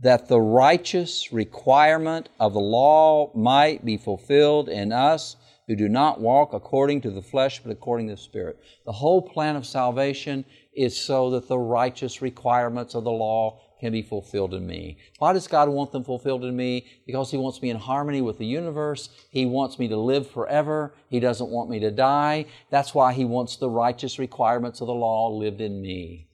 [0.00, 5.36] that the righteous requirement of the law might be fulfilled in us
[5.70, 8.58] who do not walk according to the flesh but according to the Spirit.
[8.84, 13.92] The whole plan of salvation is so that the righteous requirements of the law can
[13.92, 14.98] be fulfilled in me.
[15.18, 16.86] Why does God want them fulfilled in me?
[17.06, 19.10] Because He wants me in harmony with the universe.
[19.30, 20.92] He wants me to live forever.
[21.08, 22.46] He doesn't want me to die.
[22.70, 26.26] That's why He wants the righteous requirements of the law lived in me.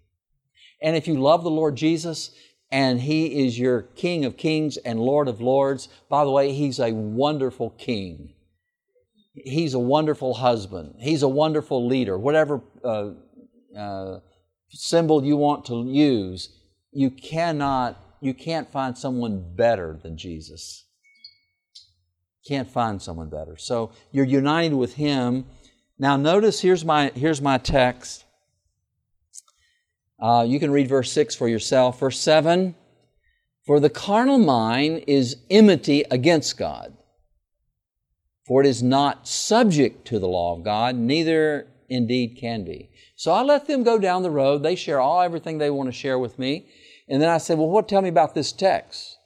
[0.81, 2.31] And if you love the Lord Jesus,
[2.70, 6.81] and He is your King of kings and Lord of lords, by the way, He's
[6.81, 8.33] a wonderful King.
[9.37, 10.94] He's a wonderful husband.
[10.99, 12.16] He's a wonderful leader.
[12.18, 13.11] Whatever uh,
[13.79, 14.20] uh,
[14.70, 16.49] symbol you want to use,
[16.90, 20.85] you cannot, you can't find someone better than Jesus.
[22.49, 23.57] Can't find someone better.
[23.59, 25.44] So you're united with Him.
[25.99, 28.25] Now notice here's my here's my text.
[30.18, 32.01] Uh, you can read verse six for yourself.
[32.01, 32.75] Verse seven.
[33.66, 36.96] For the carnal mind is enmity against God.
[38.46, 42.90] For it is not subject to the law of God, neither indeed can be.
[43.16, 44.62] So I let them go down the road.
[44.62, 46.68] They share all everything they want to share with me.
[47.09, 49.18] And then I said, Well, what tell me about this text?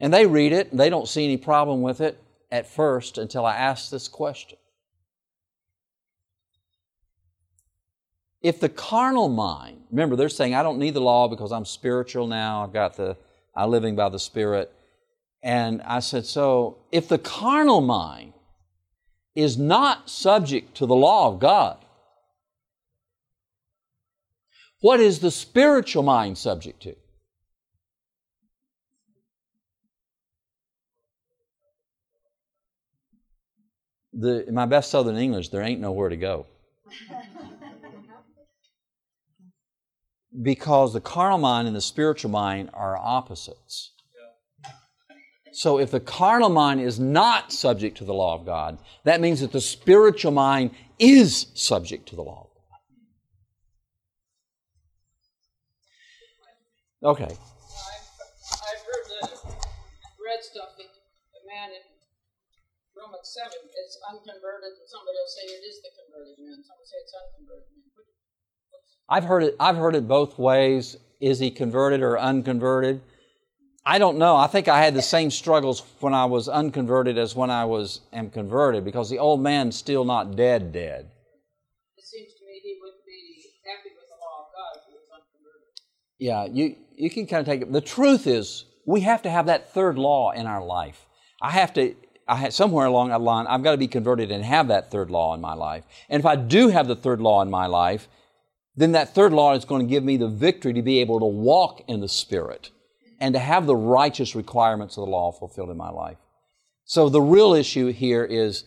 [0.00, 3.46] And they read it, and they don't see any problem with it at first until
[3.46, 4.58] I ask this question.
[8.42, 12.26] If the carnal mind, remember they're saying, I don't need the law because I'm spiritual
[12.26, 13.16] now, I've got the,
[13.56, 14.72] I'm living by the Spirit.
[15.42, 18.34] And I said, so if the carnal mind
[19.38, 21.78] is not subject to the law of God,
[24.80, 26.94] what is the spiritual mind subject to?
[34.18, 36.46] the, in my best Southern English, there ain't nowhere to go.
[40.42, 43.92] because the carnal mind and the spiritual mind are opposites.
[45.52, 49.40] So if the carnal mind is not subject to the law of God, that means
[49.40, 52.48] that the spiritual mind is subject to the law of
[57.02, 57.10] God.
[57.10, 57.24] Okay.
[57.24, 59.28] I've, heard the,
[60.18, 61.82] read stuff that a man in
[62.96, 66.58] Romans 7, it's unconverted, and somebody will say it is the converted man.
[66.66, 67.88] Some will say it's unconverted man.
[69.08, 70.96] I've heard it, I've heard it both ways.
[71.20, 73.00] Is he converted or unconverted?
[73.90, 74.36] I don't know.
[74.36, 78.02] I think I had the same struggles when I was unconverted as when I was
[78.12, 81.10] am converted because the old man's still not dead dead.
[81.96, 84.92] It seems to me he wouldn't be happy with the law of God if he
[84.92, 85.70] was unconverted.
[86.18, 87.72] Yeah, you, you can kind of take it.
[87.72, 91.06] The truth is, we have to have that third law in our life.
[91.40, 91.94] I have to,
[92.28, 95.10] I have, somewhere along that line, I've got to be converted and have that third
[95.10, 95.84] law in my life.
[96.10, 98.06] And if I do have the third law in my life,
[98.76, 101.26] then that third law is going to give me the victory to be able to
[101.26, 102.70] walk in the Spirit
[103.20, 106.18] and to have the righteous requirements of the law fulfilled in my life.
[106.84, 108.64] So the real issue here is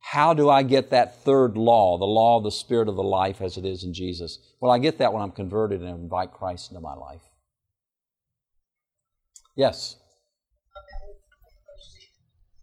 [0.00, 3.40] how do I get that third law, the law of the Spirit of the life
[3.40, 4.38] as it is in Jesus?
[4.60, 7.22] Well, I get that when I'm converted and invite Christ into my life.
[9.56, 9.96] Yes.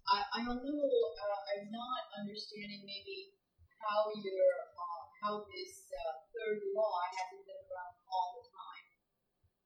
[0.08, 3.34] I, I'm a little, uh, I'm not understanding maybe
[3.82, 8.86] how your, uh, how this uh, third law hasn't been around all the time.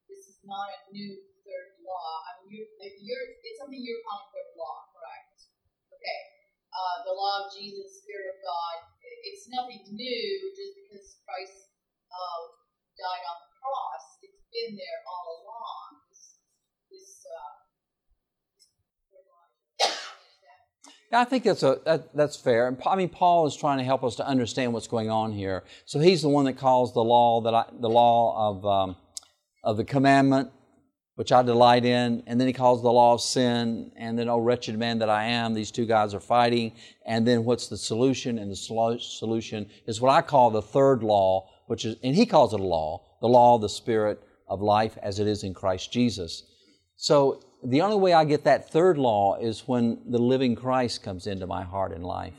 [0.09, 1.19] This is not a new
[1.87, 2.11] law.
[2.27, 2.67] I mean, you're,
[2.99, 5.47] you're, it's something you're calling third law, correct?
[5.95, 6.21] Okay.
[6.75, 8.75] Uh, the law of Jesus, Spirit of God.
[9.23, 11.71] It's nothing new just because Christ
[12.11, 12.39] uh,
[12.99, 14.03] died on the cross.
[14.21, 16.03] It's been there all along.
[16.11, 16.43] This,
[16.91, 17.67] this uh,
[21.11, 22.75] I think that's a that, that's fair.
[22.85, 25.63] I mean, Paul is trying to help us to understand what's going on here.
[25.85, 28.97] So he's the one that calls the law that I, the law of um,
[29.63, 30.51] of the commandment
[31.17, 32.21] which I delight in.
[32.27, 33.91] And then he calls the law of sin.
[33.95, 36.73] And then, oh, wretched man that I am, these two guys are fighting.
[37.07, 38.37] And then what's the solution?
[38.37, 42.53] And the solution is what I call the third law, which is, and he calls
[42.53, 45.91] it a law, the law of the Spirit of life as it is in Christ
[45.91, 46.43] Jesus.
[46.97, 51.25] So the only way I get that third law is when the living Christ comes
[51.25, 52.35] into my heart and life.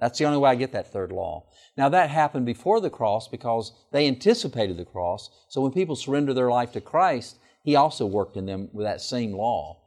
[0.00, 1.44] That's the only way I get that third law.
[1.76, 5.28] Now, that happened before the cross because they anticipated the cross.
[5.48, 9.00] So when people surrender their life to Christ, he also worked in them with that
[9.00, 9.80] same law.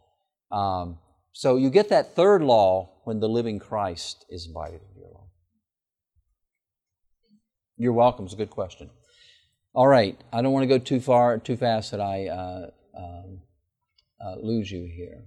[0.51, 0.99] Um,
[1.33, 5.29] so you get that third law when the living Christ is invited into your life.
[7.77, 8.25] You're welcome.
[8.25, 8.89] It's a good question.
[9.73, 10.17] All right.
[10.31, 13.41] I don't want to go too far, too fast that I uh, um,
[14.25, 15.25] uh, lose you here.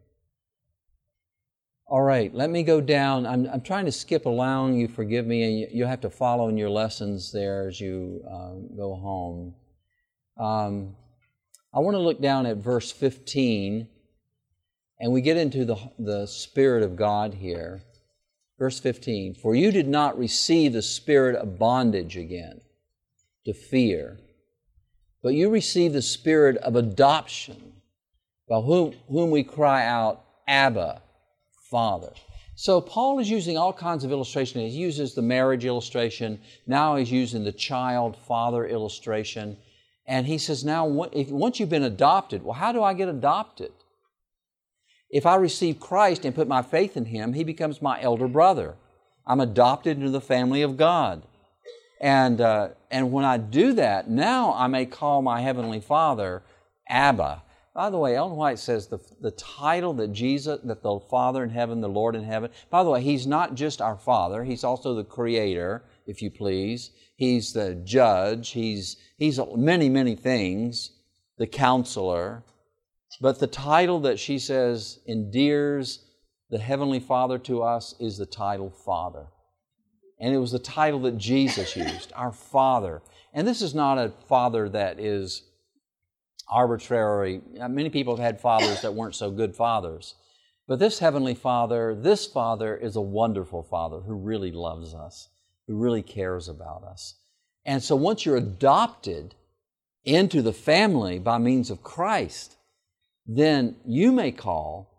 [1.90, 3.24] All right, let me go down.
[3.24, 4.74] I'm, I'm trying to skip along.
[4.74, 8.22] You forgive me, and you, will have to follow in your lessons there as you
[8.30, 9.54] uh, go home.
[10.38, 10.96] Um,
[11.78, 13.86] I want to look down at verse 15,
[14.98, 17.82] and we get into the, the Spirit of God here.
[18.58, 22.62] Verse 15 For you did not receive the spirit of bondage again
[23.44, 24.18] to fear,
[25.22, 27.74] but you received the spirit of adoption,
[28.48, 31.00] by whom, whom we cry out, Abba,
[31.70, 32.10] Father.
[32.56, 34.62] So Paul is using all kinds of illustration.
[34.62, 36.40] He uses the marriage illustration.
[36.66, 39.56] Now he's using the child father illustration.
[40.08, 43.72] And he says, now, if, once you've been adopted, well, how do I get adopted?
[45.10, 48.76] If I receive Christ and put my faith in him, he becomes my elder brother.
[49.26, 51.26] I'm adopted into the family of God.
[52.00, 56.42] And, uh, and when I do that, now I may call my Heavenly Father
[56.88, 57.42] Abba.
[57.74, 61.50] By the way, Ellen White says the, the title that Jesus, that the Father in
[61.50, 64.94] heaven, the Lord in heaven, by the way, He's not just our Father, He's also
[64.94, 66.92] the Creator, if you please.
[67.18, 68.50] He's the judge.
[68.50, 70.92] He's, he's many, many things,
[71.36, 72.44] the counselor.
[73.20, 76.04] But the title that she says endears
[76.48, 79.26] the Heavenly Father to us is the title Father.
[80.20, 83.02] And it was the title that Jesus used, our Father.
[83.34, 85.42] And this is not a Father that is
[86.48, 87.42] arbitrary.
[87.52, 90.14] Many people have had fathers that weren't so good fathers.
[90.68, 95.28] But this Heavenly Father, this Father is a wonderful Father who really loves us
[95.68, 97.14] who really cares about us.
[97.64, 99.36] And so once you're adopted
[100.04, 102.56] into the family by means of Christ,
[103.26, 104.90] then you may call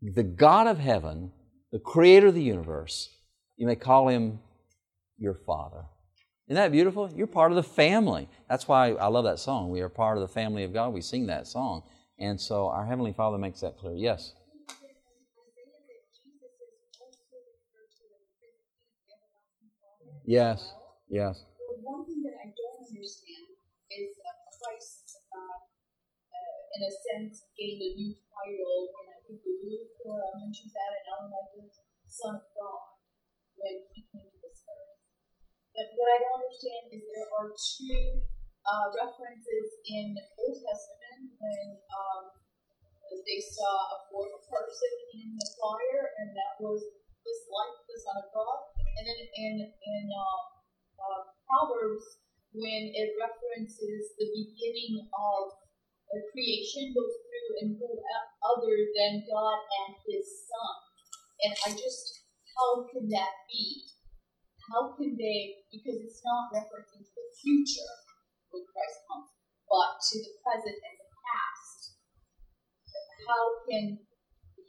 [0.00, 1.32] the God of heaven,
[1.72, 3.10] the creator of the universe,
[3.56, 4.38] you may call him
[5.18, 5.84] your father.
[6.48, 7.10] Isn't that beautiful?
[7.14, 8.28] You're part of the family.
[8.48, 9.70] That's why I love that song.
[9.70, 10.92] We are part of the family of God.
[10.92, 11.82] We sing that song.
[12.18, 13.94] And so our Heavenly Father makes that clear.
[13.96, 14.32] Yes?
[20.22, 20.62] Yes,
[21.10, 21.42] yes.
[21.82, 23.58] one thing that I don't understand
[23.90, 24.14] is
[24.62, 30.38] Christ, uh, uh, in a sense, gained a new title, and I think Luke uh,
[30.38, 31.66] mentions that, and Ellen
[32.06, 33.02] Son of God,
[33.58, 35.02] when he came to this earth.
[35.74, 38.22] But what I don't understand is there are two
[38.62, 41.66] uh, references in the Old Testament when
[41.98, 42.22] um,
[43.26, 46.78] they saw a fourth person in the fire, and that was
[47.26, 50.42] this life, the Son of God and then in in uh,
[51.00, 52.20] uh, Proverbs,
[52.52, 55.42] when it references the beginning of
[56.32, 57.88] creation goes through and who
[58.44, 60.76] other than God and His Son?
[61.42, 63.88] And I just, how can that be?
[64.68, 67.94] How can they, because it's not referencing to the future
[68.52, 69.32] when Christ comes,
[69.66, 71.80] but to the present and the past.
[73.26, 73.86] How can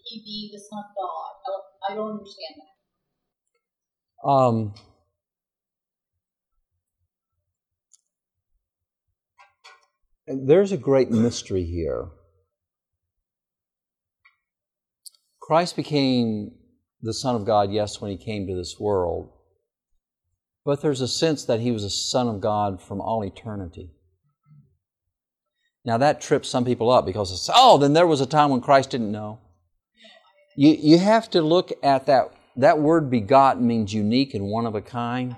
[0.07, 1.33] he be the Son of God?
[1.89, 2.73] I don't understand that.
[4.23, 4.73] Um,
[10.27, 12.07] there's a great mystery here.
[15.41, 16.51] Christ became
[17.01, 19.29] the Son of God, yes, when he came to this world,
[20.63, 23.91] but there's a sense that he was a Son of God from all eternity.
[25.83, 28.61] Now that trips some people up because it's, oh, then there was a time when
[28.61, 29.39] Christ didn't know.
[30.55, 32.31] You, you have to look at that.
[32.55, 35.35] That word begotten means unique and one of a kind.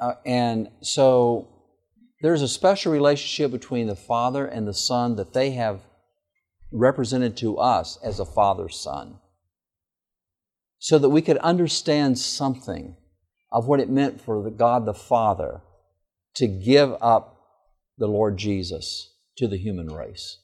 [0.00, 1.48] Uh, and so
[2.22, 5.80] there's a special relationship between the Father and the Son that they have
[6.72, 9.18] represented to us as a father son.
[10.78, 12.96] So that we could understand something
[13.52, 15.60] of what it meant for the God the Father
[16.36, 17.38] to give up
[17.98, 20.38] the Lord Jesus to the human race.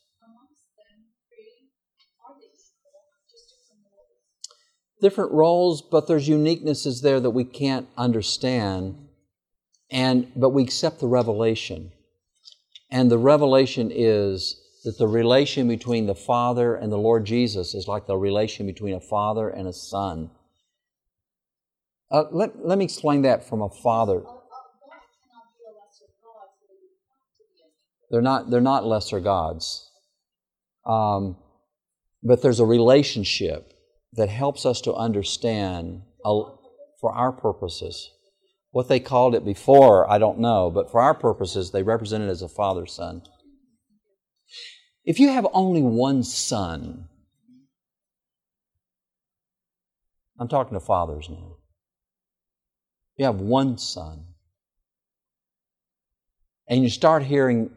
[5.01, 8.97] Different roles, but there's uniquenesses there that we can't understand.
[9.91, 11.93] And but we accept the revelation.
[12.91, 17.87] And the revelation is that the relation between the Father and the Lord Jesus is
[17.87, 20.31] like the relation between a father and a son.
[22.11, 24.23] Uh, let, let me explain that from a father.
[28.11, 29.91] They're not, they're not lesser gods.
[30.87, 31.37] Um,
[32.23, 33.75] but there's a relationship
[34.13, 38.11] that helps us to understand, for our purposes,
[38.71, 42.29] what they called it before, I don't know, but for our purposes, they represent it
[42.29, 43.23] as a father son.
[45.05, 47.09] If you have only one son,
[50.39, 51.57] I'm talking to fathers now.
[53.17, 54.27] You have one son,
[56.69, 57.71] and you start hearing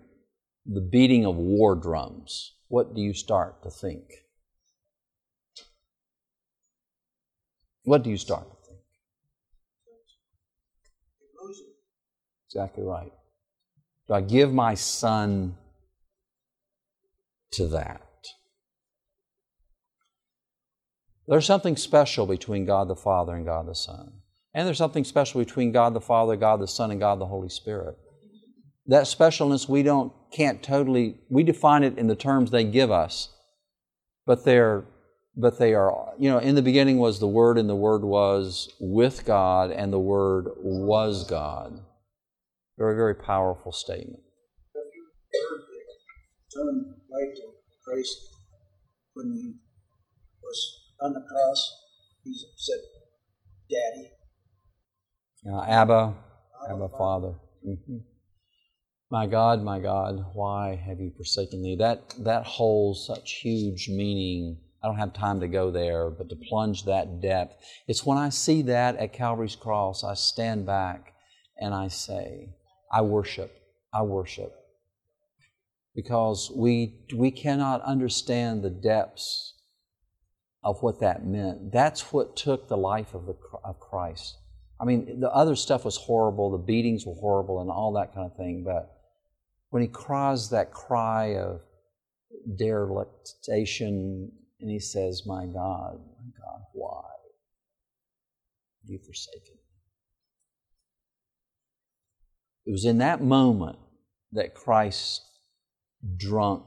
[0.65, 4.20] the beating of war drums, what do you start to think?
[7.84, 8.79] What do you start to think?
[12.47, 13.11] Exactly right.
[14.07, 15.55] Do I give my son
[17.53, 18.01] to that?
[21.27, 24.11] There's something special between God the Father and God the Son.
[24.53, 27.47] And there's something special between God the Father, God the Son, and God the Holy
[27.47, 27.95] Spirit.
[28.88, 33.29] That specialness we don't can't totally we define it in the terms they give us,
[34.25, 34.84] but they're
[35.36, 38.69] but they are you know in the beginning was the Word, and the Word was
[38.79, 41.79] with God, and the Word was God.
[42.77, 44.21] Very very powerful statement.
[44.75, 47.43] Have you heard the term right to
[47.86, 48.17] Christ
[49.13, 49.53] when he
[50.43, 51.75] was on the cross?
[52.23, 52.79] He said,
[53.69, 54.09] "Daddy."
[55.49, 56.13] Uh, Abba,
[56.69, 57.34] Abba, Father.
[57.67, 57.97] Mm-hmm.
[59.09, 61.75] My God, my God, why have you forsaken me?
[61.75, 64.57] That, that holds such huge meaning.
[64.84, 67.55] I don't have time to go there, but to plunge that depth.
[67.88, 71.13] It's when I see that at Calvary's cross, I stand back
[71.59, 72.49] and I say,
[72.91, 73.51] I worship,
[73.93, 74.53] I worship.
[75.93, 79.53] Because we, we cannot understand the depths
[80.63, 81.71] of what that meant.
[81.71, 84.38] That's what took the life of, the, of Christ.
[84.79, 88.25] I mean, the other stuff was horrible, the beatings were horrible, and all that kind
[88.25, 88.97] of thing, but
[89.69, 91.61] when he cries that cry of
[92.57, 94.32] derelictation
[94.62, 97.03] and he says, My God, my God, why
[98.82, 99.62] have you forsaken me?
[102.68, 103.80] It was in that moment
[104.32, 105.22] that Christ
[106.18, 106.64] drunk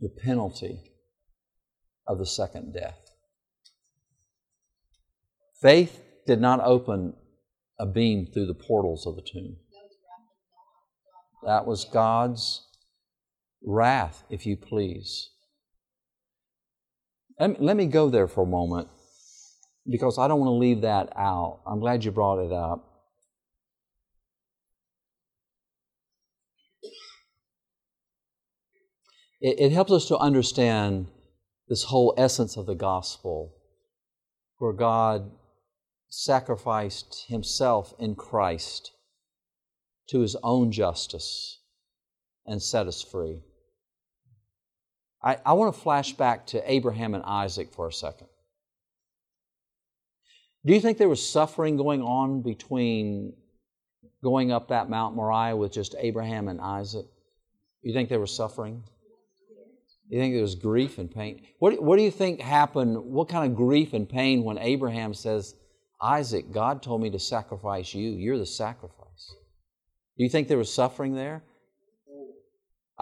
[0.00, 0.80] the penalty
[2.06, 2.98] of the second death.
[5.60, 7.14] Faith did not open
[7.78, 9.56] a beam through the portals of the tomb.
[11.44, 12.66] That was God's
[13.64, 15.30] wrath, if you please.
[17.38, 18.88] Let me go there for a moment
[19.88, 21.60] because I don't want to leave that out.
[21.66, 22.88] I'm glad you brought it up.
[29.40, 31.08] It, it helps us to understand
[31.68, 33.54] this whole essence of the gospel
[34.58, 35.32] where God
[36.08, 38.92] sacrificed himself in Christ
[40.10, 41.58] to his own justice
[42.46, 43.40] and set us free.
[45.22, 48.26] I, I want to flash back to Abraham and Isaac for a second.
[50.64, 53.34] Do you think there was suffering going on between
[54.22, 57.06] going up that Mount Moriah with just Abraham and Isaac?
[57.82, 58.82] You think there was suffering?
[60.08, 61.42] You think there was grief and pain?
[61.58, 62.96] What, what do you think happened?
[62.96, 65.54] What kind of grief and pain when Abraham says,
[66.00, 68.10] Isaac, God told me to sacrifice you.
[68.10, 69.34] You're the sacrifice.
[70.18, 71.42] Do you think there was suffering there?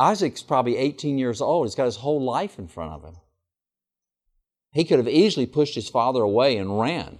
[0.01, 1.67] Isaac's probably 18 years old.
[1.67, 3.17] He's got his whole life in front of him.
[4.73, 7.19] He could have easily pushed his father away and ran.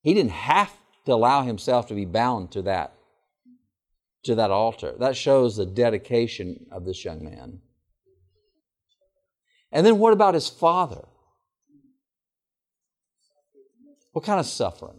[0.00, 0.72] He didn't have
[1.04, 2.94] to allow himself to be bound to that
[4.22, 4.94] to that altar.
[4.98, 7.60] That shows the dedication of this young man.
[9.70, 11.04] And then what about his father?
[14.12, 14.98] What kind of suffering?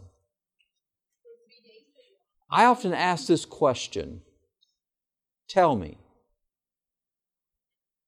[2.48, 4.22] I often ask this question
[5.48, 5.98] Tell me,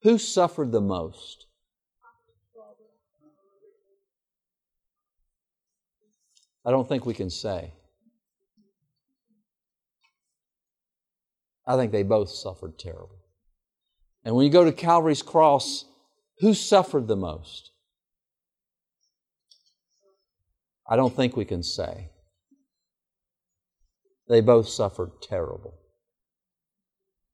[0.02, 1.46] who suffered the most?
[6.64, 7.72] I don't think we can say.
[11.66, 13.18] I think they both suffered terribly.
[14.24, 15.84] And when you go to Calvary's cross,
[16.40, 17.70] who suffered the most?
[20.88, 22.10] I don't think we can say.
[24.28, 25.78] They both suffered terrible.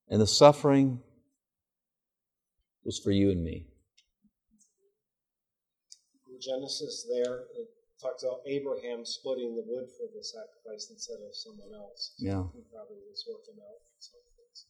[0.09, 1.01] And the suffering
[2.85, 3.67] was for you and me.
[6.31, 7.69] In Genesis, there, it
[8.01, 12.15] talks about Abraham splitting the wood for the sacrifice instead of someone else.
[12.19, 12.45] Yeah.
[12.55, 14.67] He probably was working out some things.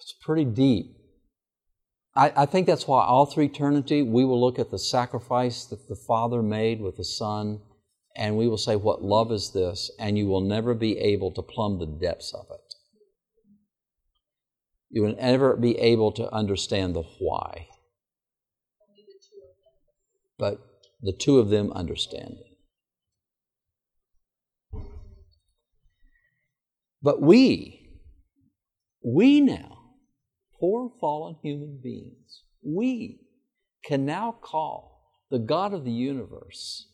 [0.00, 0.96] It's pretty deep.
[2.14, 5.88] I, I think that's why all through eternity we will look at the sacrifice that
[5.88, 7.60] the Father made with the Son,
[8.14, 9.90] and we will say, What love is this?
[9.98, 12.61] And you will never be able to plumb the depths of it.
[14.92, 17.68] You will never be able to understand the why.
[20.38, 20.58] But
[21.00, 22.52] the two of them understand it.
[27.02, 27.88] But we,
[29.02, 29.78] we now,
[30.60, 33.20] poor fallen human beings, we
[33.82, 36.86] can now call the God of the universe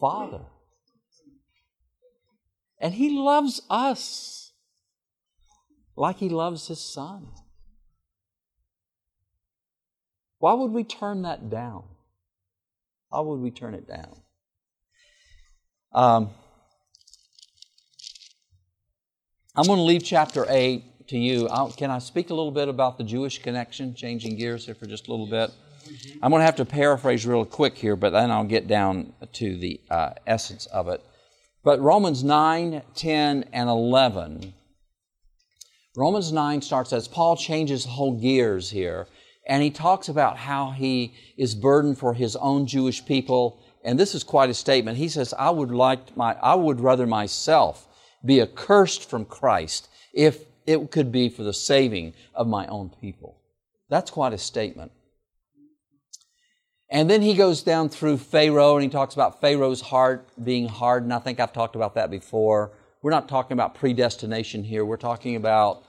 [0.00, 0.46] Father.
[2.80, 4.47] And He loves us
[5.98, 7.28] like He loves His Son.
[10.38, 11.84] Why would we turn that down?
[13.10, 14.20] How would we turn it down?
[15.92, 16.30] Um,
[19.56, 21.48] I'm going to leave chapter 8 to you.
[21.48, 24.86] I'll, can I speak a little bit about the Jewish connection, changing gears here for
[24.86, 25.50] just a little bit?
[26.22, 29.56] I'm going to have to paraphrase real quick here, but then I'll get down to
[29.56, 31.02] the uh, essence of it.
[31.64, 34.54] But Romans 9, 10, and 11.
[35.96, 39.08] Romans 9 starts as Paul changes whole gears here,
[39.46, 43.62] and he talks about how he is burdened for his own Jewish people.
[43.82, 44.98] And this is quite a statement.
[44.98, 47.88] He says, I would like my, I would rather myself
[48.24, 53.40] be accursed from Christ if it could be for the saving of my own people.
[53.88, 54.92] That's quite a statement.
[56.90, 61.12] And then he goes down through Pharaoh and he talks about Pharaoh's heart being hardened.
[61.12, 62.72] I think I've talked about that before.
[63.08, 64.84] We're not talking about predestination here.
[64.84, 65.82] We're talking about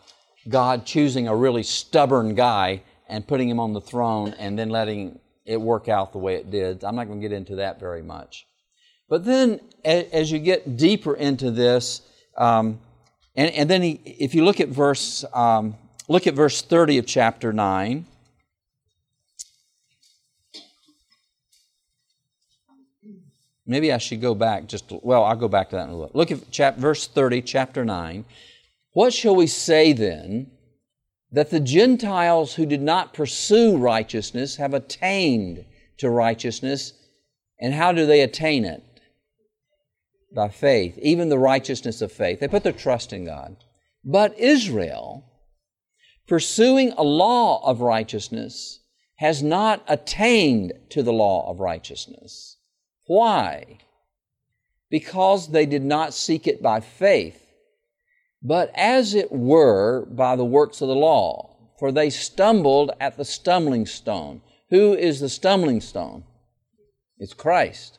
[0.47, 5.19] God choosing a really stubborn guy and putting him on the throne and then letting
[5.43, 6.81] it work out the way it did.
[6.81, 8.47] I'm not going to get into that very much.
[9.09, 12.03] But then as you get deeper into this,
[12.37, 12.79] um,
[13.35, 15.75] and, and, then he, if you look at verse, um,
[16.07, 18.05] look at verse 30 of chapter 9.
[23.69, 26.11] Maybe I should go back just, well, I'll go back to that in a little.
[26.15, 28.25] Look at chap, verse 30, chapter 9.
[28.93, 30.49] What shall we say then?
[31.31, 35.65] That the Gentiles who did not pursue righteousness have attained
[35.99, 36.93] to righteousness.
[37.59, 38.81] And how do they attain it?
[40.33, 42.39] By faith, even the righteousness of faith.
[42.39, 43.55] They put their trust in God.
[44.03, 45.25] But Israel,
[46.27, 48.79] pursuing a law of righteousness,
[49.17, 52.55] has not attained to the law of righteousness.
[53.09, 53.79] Why?
[54.91, 57.43] Because they did not seek it by faith,
[58.43, 61.57] but as it were by the works of the law.
[61.79, 64.41] For they stumbled at the stumbling stone.
[64.69, 66.23] Who is the stumbling stone?
[67.17, 67.97] It's Christ.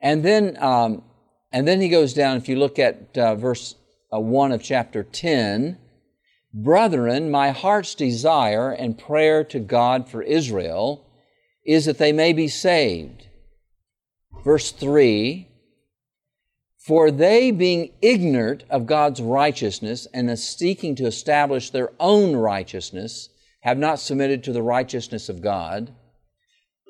[0.00, 1.02] And then, um,
[1.50, 2.36] and then he goes down.
[2.36, 3.74] If you look at uh, verse
[4.14, 5.78] uh, one of chapter ten,
[6.54, 11.08] brethren, my heart's desire and prayer to God for Israel
[11.64, 13.26] is that they may be saved.
[14.44, 15.48] Verse 3
[16.78, 23.28] For they, being ignorant of God's righteousness and seeking to establish their own righteousness,
[23.60, 25.94] have not submitted to the righteousness of God.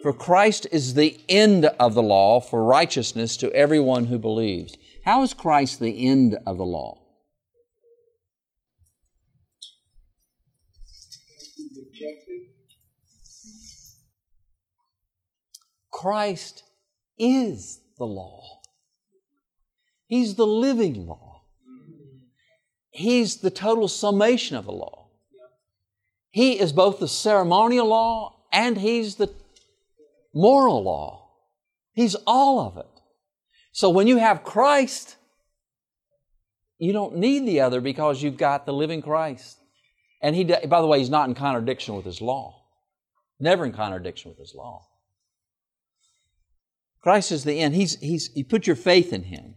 [0.03, 4.77] For Christ is the end of the law for righteousness to everyone who believes.
[5.05, 7.02] How is Christ the end of the law?
[16.03, 16.65] Christ
[17.17, 18.43] is the law.
[20.09, 21.45] He's the living law.
[22.91, 25.11] He's the total summation of the law.
[26.31, 29.33] He is both the ceremonial law and He's the
[30.35, 31.29] moral law.
[31.93, 33.01] He's all of it.
[33.71, 35.15] So when you have Christ,
[36.79, 39.57] you don't need the other because you've got the living Christ.
[40.21, 42.61] And he, by the way, he's not in contradiction with his law.
[43.39, 44.89] Never in contradiction with his law.
[47.03, 47.75] Christ is the end.
[47.75, 49.57] He's, he's, you put your faith in him.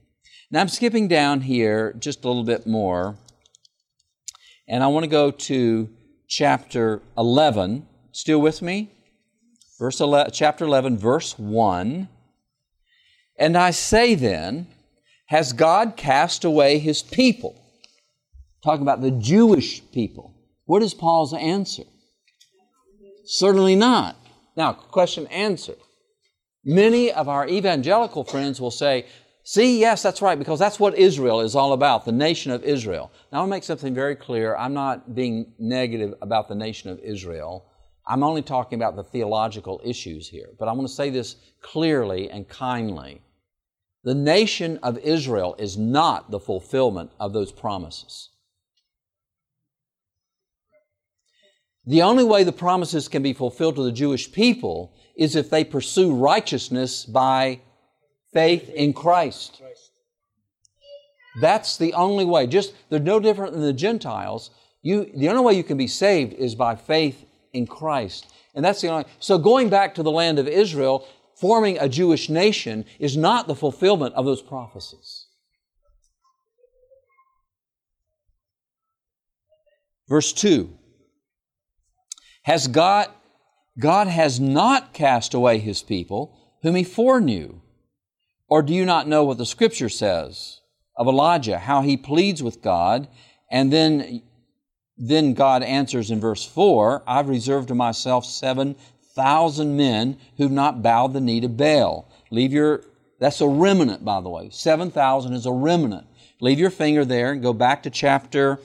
[0.50, 3.18] Now I'm skipping down here just a little bit more.
[4.68, 5.90] And I want to go to
[6.28, 7.86] chapter 11.
[8.12, 8.92] Still with me?
[9.78, 12.08] Verse 11, chapter 11, verse 1.
[13.38, 14.68] And I say then,
[15.28, 17.62] has God cast away his people?
[18.64, 20.34] Talking about the Jewish people.
[20.66, 21.84] What is Paul's answer?
[23.26, 24.16] Certainly not.
[24.56, 25.76] Now, question answer.
[26.66, 29.06] Many of our evangelical friends will say,
[29.48, 33.12] See, yes, that's right, because that's what Israel is all about, the nation of Israel.
[33.32, 34.56] Now, I'll make something very clear.
[34.56, 37.68] I'm not being negative about the nation of Israel.
[38.08, 40.50] I'm only talking about the theological issues here.
[40.58, 43.22] But I want to say this clearly and kindly.
[44.04, 48.32] The nation of Israel is not the fulfillment of those promises.
[51.86, 55.64] The only way the promises can be fulfilled to the Jewish people is if they
[55.64, 57.60] pursue righteousness by
[58.34, 59.62] faith in Christ.
[61.42, 62.48] That's the only way.
[62.48, 64.52] Just they're no different than the Gentiles.
[64.82, 68.28] You, the only way you can be saved is by faith in Christ.
[68.54, 72.30] And that's the only so going back to the land of Israel, forming a Jewish
[72.30, 75.28] nation is not the fulfillment of those prophecies.
[80.08, 80.72] Verse 2
[82.44, 83.10] Has God
[83.80, 87.62] God has not cast away his people whom he foreknew.
[88.48, 90.62] Or do you not know what the scripture says
[90.98, 93.08] of Elijah, how he pleads with God,
[93.52, 94.22] and then,
[94.98, 101.14] then God answers in verse 4 I've reserved to myself 7,000 men who've not bowed
[101.14, 102.10] the knee to Baal.
[102.32, 102.82] Leave your,
[103.20, 104.50] that's a remnant, by the way.
[104.52, 106.08] 7,000 is a remnant.
[106.40, 108.60] Leave your finger there and go back to chapter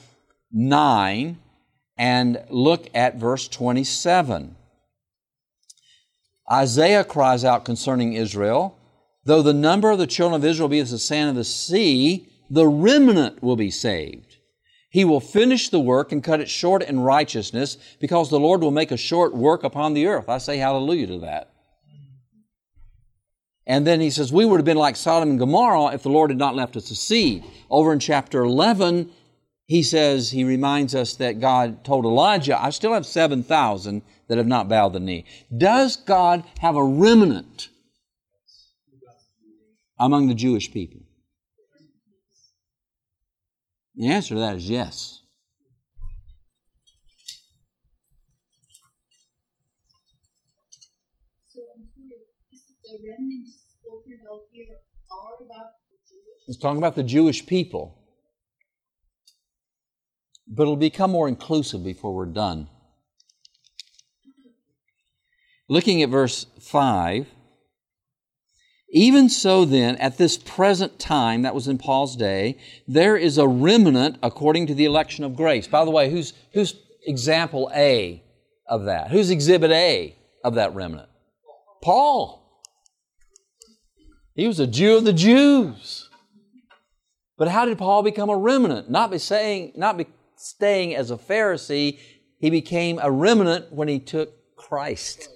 [0.53, 1.39] 9
[1.97, 4.57] and look at verse 27.
[6.51, 8.77] Isaiah cries out concerning Israel,
[9.25, 12.29] though the number of the children of Israel be as the sand of the sea,
[12.49, 14.37] the remnant will be saved.
[14.91, 18.73] He will finish the work and cut it short in righteousness because the Lord will
[18.73, 20.29] make a short work upon the earth.
[20.29, 21.53] I say hallelujah to that.
[23.67, 26.31] And then he says, We would have been like Sodom and Gomorrah if the Lord
[26.31, 27.45] had not left us a seed.
[27.71, 29.09] Over in chapter 11,
[29.71, 34.49] he says, he reminds us that God told Elijah, I still have 7,000 that have
[34.49, 35.27] not bowed the knee.
[35.57, 37.69] Does God have a remnant
[39.97, 41.03] among the Jewish people?
[43.95, 45.23] The answer to that is yes.
[51.47, 54.67] So I'm curious, is the remnant spoken of here
[55.13, 56.49] all about the Jewish?
[56.49, 58.00] It's talking about the Jewish people.
[60.51, 62.69] But it'll become more inclusive before we're done.
[65.69, 67.29] Looking at verse 5,
[68.93, 73.47] even so then, at this present time, that was in Paul's day, there is a
[73.47, 75.69] remnant according to the election of grace.
[75.69, 76.75] By the way, who's, who's
[77.07, 78.21] example A
[78.67, 79.13] of that?
[79.13, 81.09] Who's exhibit A of that remnant?
[81.83, 82.39] Paul.
[84.35, 86.09] He was a Jew of the Jews.
[87.39, 88.91] But how did Paul become a remnant?
[88.91, 89.99] Not by saying, not
[90.41, 91.99] staying as a Pharisee,
[92.39, 95.29] he became a remnant when he took Christ.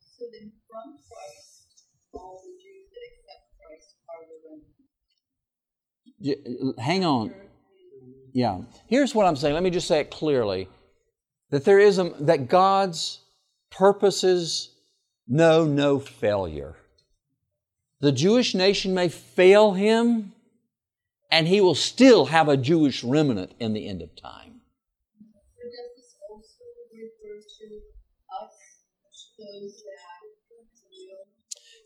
[0.00, 4.38] So then from Christ, all the Jews that accept Christ are the
[6.36, 6.76] remnant.
[6.78, 7.32] Uh, hang on.
[8.32, 8.60] Yeah.
[8.86, 9.54] Here's what I'm saying.
[9.54, 10.68] Let me just say it clearly
[11.50, 13.20] that there is a, that God's
[13.70, 14.74] purposes
[15.26, 16.76] know no failure.
[18.00, 20.32] The Jewish nation may fail him,
[21.30, 24.60] and he will still have a Jewish remnant in the end of time.
[25.56, 27.66] But does this also refer to
[28.42, 28.54] us,
[29.38, 30.20] those that?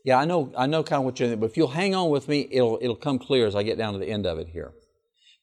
[0.05, 2.27] Yeah, I know, I know kind of what you're, but if you'll hang on with
[2.27, 4.71] me, it'll, it'll come clear as I get down to the end of it here.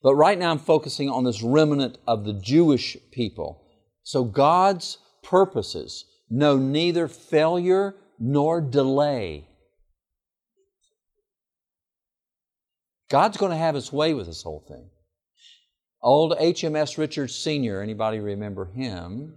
[0.01, 3.61] But right now I'm focusing on this remnant of the Jewish people.
[4.03, 9.49] So God's purposes know neither failure nor delay.
[13.13, 14.89] God's going to have his way with this whole thing.
[16.01, 19.35] Old HMS Richards Sr., anybody remember him?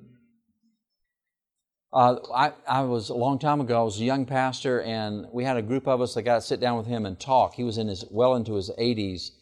[1.92, 5.44] Uh, I, I, was a long time ago, I was a young pastor, and we
[5.44, 7.52] had a group of us that got to sit down with him and talk.
[7.52, 9.32] He was in his well into his 80s,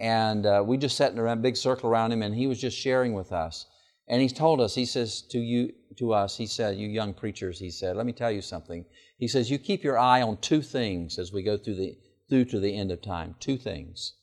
[0.00, 2.76] and uh, we just sat in a big circle around him, and he was just
[2.76, 3.64] sharing with us.
[4.08, 7.60] And he told us, he says to you, to us, he said, you young preachers,
[7.60, 8.86] he said, let me tell you something.
[9.18, 11.96] He says, you keep your eye on two things as we go through the
[12.28, 13.34] through to the end of time.
[13.40, 14.14] Two things.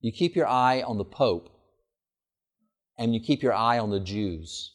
[0.00, 1.50] You keep your eye on the Pope,
[2.98, 4.72] and you keep your eye on the Jews.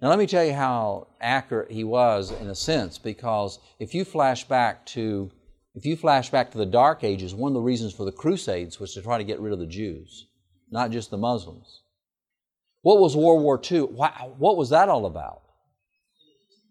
[0.00, 4.04] Now, let me tell you how accurate he was in a sense, because if you
[4.04, 5.30] flash back to
[5.74, 8.78] if you flash back to the Dark Ages, one of the reasons for the Crusades
[8.78, 10.28] was to try to get rid of the Jews,
[10.70, 11.82] not just the Muslims.
[12.82, 13.80] What was World War II?
[13.80, 15.42] What was that all about?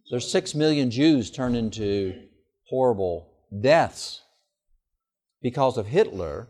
[0.09, 2.27] There's six million Jews turned into
[2.74, 3.30] horrible
[3.61, 4.24] deaths
[5.43, 6.47] because of Hitler.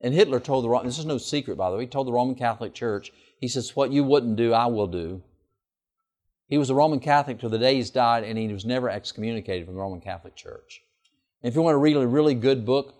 [0.00, 1.82] And Hitler told the this is no secret, by the way.
[1.82, 3.10] He told the Roman Catholic Church,
[3.40, 5.24] he says, "What you wouldn't do, I will do."
[6.46, 9.66] He was a Roman Catholic till the day he died, and he was never excommunicated
[9.66, 10.82] from the Roman Catholic Church.
[11.42, 12.94] And if you want to read a really good book,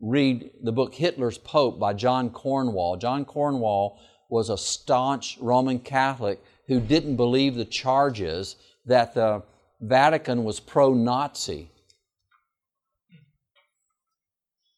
[0.00, 2.96] read the book Hitler's Pope by John Cornwell.
[2.96, 8.56] John Cornwell was a staunch Roman Catholic who didn't believe the charges
[8.86, 9.44] that the
[9.80, 11.70] Vatican was pro Nazi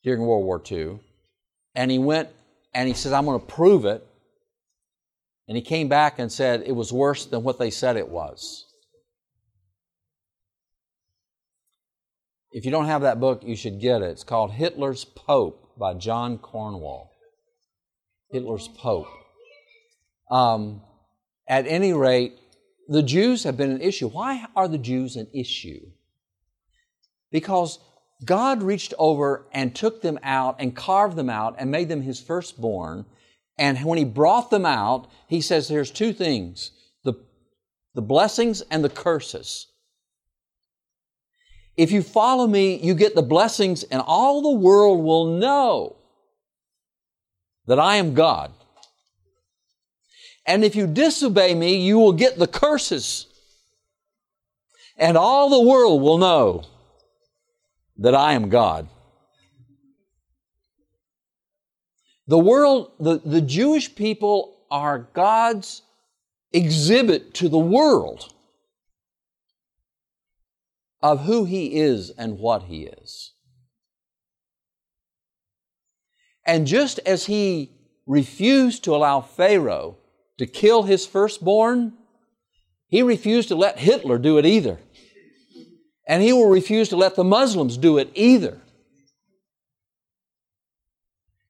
[0.02, 1.00] during World War II.
[1.74, 2.28] And he went
[2.74, 4.06] and he says, I'm going to prove it.
[5.48, 8.66] And he came back and said it was worse than what they said it was.
[12.52, 14.10] If you don't have that book, you should get it.
[14.10, 17.10] It's called Hitler's Pope by John Cornwell.
[18.30, 19.08] Hitler's Pope.
[20.30, 20.82] Um,
[21.48, 22.38] at any rate,
[22.88, 24.08] the Jews have been an issue.
[24.08, 25.80] Why are the Jews an issue?
[27.30, 27.78] Because
[28.24, 32.20] God reached over and took them out and carved them out and made them his
[32.20, 33.06] firstborn.
[33.56, 36.72] And when he brought them out, he says there's two things
[37.04, 37.14] the,
[37.94, 39.66] the blessings and the curses.
[41.76, 45.96] If you follow me, you get the blessings, and all the world will know
[47.66, 48.52] that I am God.
[50.44, 53.26] And if you disobey me, you will get the curses.
[54.96, 56.64] And all the world will know
[58.00, 58.88] that I am God.
[62.26, 65.82] The world, the, the Jewish people are God's
[66.52, 68.32] exhibit to the world
[71.02, 73.32] of who He is and what He is.
[76.46, 77.72] And just as He
[78.06, 79.98] refused to allow Pharaoh
[80.38, 81.92] to kill his firstborn,
[82.88, 84.78] He refused to let Hitler do it either.
[86.10, 88.60] And he will refuse to let the Muslims do it either.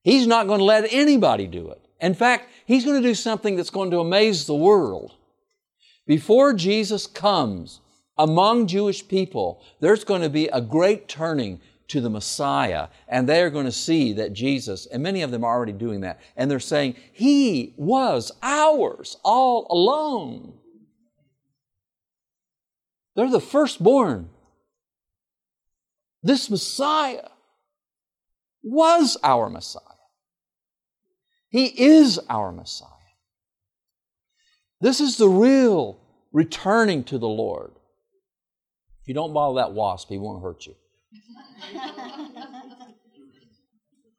[0.03, 1.81] He's not going to let anybody do it.
[1.99, 5.15] In fact, he's going to do something that's going to amaze the world.
[6.07, 7.81] Before Jesus comes
[8.19, 13.41] among Jewish people, there's going to be a great turning to the Messiah, and they
[13.41, 16.51] are going to see that Jesus, and many of them are already doing that, and
[16.51, 20.53] they're saying, He was ours all alone.
[23.17, 24.29] They're the firstborn.
[26.23, 27.29] This Messiah
[28.63, 29.83] was our Messiah.
[31.49, 32.89] He is our Messiah.
[34.81, 36.01] This is the real
[36.33, 37.73] returning to the Lord.
[39.03, 40.75] If you don't bother that wasp, he won't hurt you.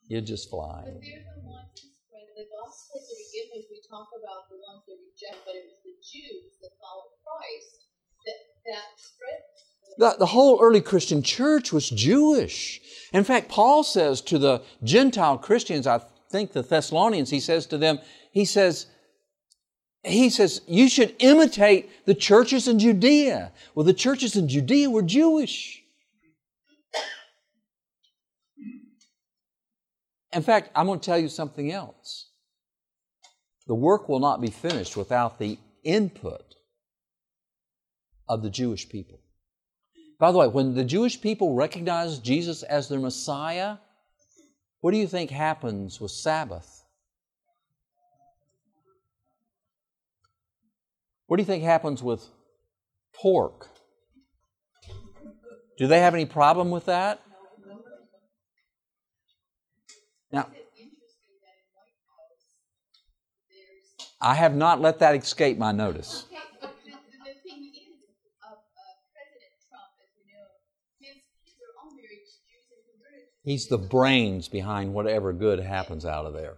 [0.09, 0.83] You'll just fly.
[0.83, 3.63] But they're the ones who spread the gospel to begin.
[3.69, 7.87] We talk about the ones that reject, but it was the Jews that followed Christ
[8.27, 9.39] that, that spread
[9.97, 12.81] the, the whole early Christian church was Jewish.
[13.13, 17.77] In fact, Paul says to the Gentile Christians, I think the Thessalonians, he says to
[17.77, 17.99] them,
[18.31, 18.87] he says,
[20.03, 23.51] he says, you should imitate the churches in Judea.
[23.75, 25.83] Well, the churches in Judea were Jewish.
[30.33, 32.29] In fact, I'm going to tell you something else.
[33.67, 36.55] The work will not be finished without the input
[38.27, 39.19] of the Jewish people.
[40.21, 43.77] By the way, when the Jewish people recognize Jesus as their Messiah,
[44.79, 46.85] what do you think happens with Sabbath?
[51.25, 52.23] What do you think happens with
[53.13, 53.69] pork?
[55.77, 57.21] Do they have any problem with that?
[60.31, 60.47] Now,
[64.21, 66.25] I have not let that escape my notice.
[66.29, 67.97] Okay, but the, the thing is,
[68.45, 70.45] uh, uh, President Trump, as we know,
[71.01, 73.25] his kids are all married to Jews and converted.
[73.25, 76.57] to He's the brains behind whatever good happens out of there.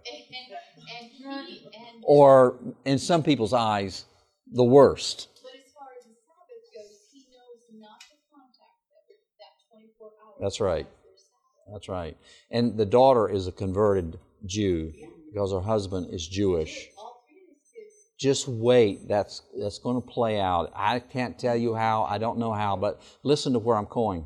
[2.05, 4.05] Or, in some people's eyes,
[4.51, 5.29] the worst.
[5.41, 10.07] but as far as the Sabbath goes, he knows not to contact them that twenty-four
[10.21, 10.37] hours.
[10.41, 10.85] That's right.
[10.85, 11.73] before their Sabbath.
[11.73, 12.17] That's right.
[12.51, 14.91] And the daughter is a converted Jew
[15.31, 16.89] because her husband is Jewish.
[16.97, 19.07] All three of his kids Just wait.
[19.07, 20.73] That's that's going to play out.
[20.75, 22.03] I can't tell you how.
[22.03, 24.25] I don't know how, but listen to where I'm going.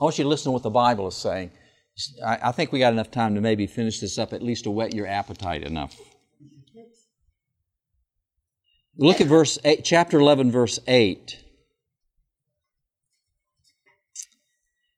[0.00, 1.50] I want you to listen to what the Bible is saying.
[2.24, 4.94] I, think we got enough time to maybe finish this up, at least to whet
[4.94, 5.96] your appetite enough.
[8.96, 11.42] Look at verse eight, chapter eleven, verse eight.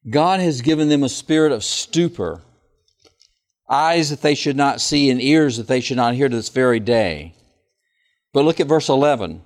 [0.09, 2.43] God has given them a spirit of stupor,
[3.69, 6.49] eyes that they should not see, and ears that they should not hear to this
[6.49, 7.35] very day.
[8.33, 9.43] But look at verse 11.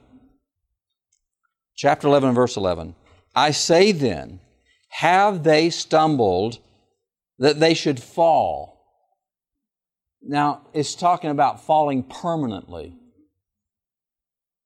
[1.74, 2.94] Chapter 11, verse 11.
[3.34, 4.38] I say then,
[4.94, 6.60] have they stumbled
[7.40, 8.80] that they should fall?
[10.22, 12.94] Now, it's talking about falling permanently.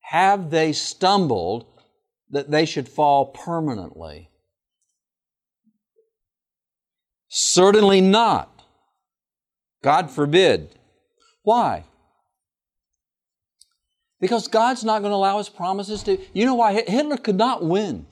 [0.02, 1.64] Have they stumbled
[2.28, 4.28] that they should fall permanently?
[7.30, 8.50] Certainly not.
[9.82, 10.78] God forbid.
[11.42, 11.84] Why?
[14.20, 16.18] Because God's not going to allow His promises to.
[16.34, 16.82] You know why?
[16.86, 18.04] Hitler could not win.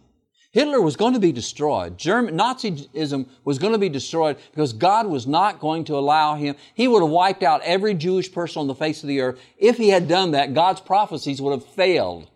[0.56, 1.98] Hitler was going to be destroyed.
[1.98, 6.56] German, Nazism was going to be destroyed because God was not going to allow him.
[6.72, 9.38] He would have wiped out every Jewish person on the face of the earth.
[9.58, 12.30] If he had done that, God's prophecies would have failed.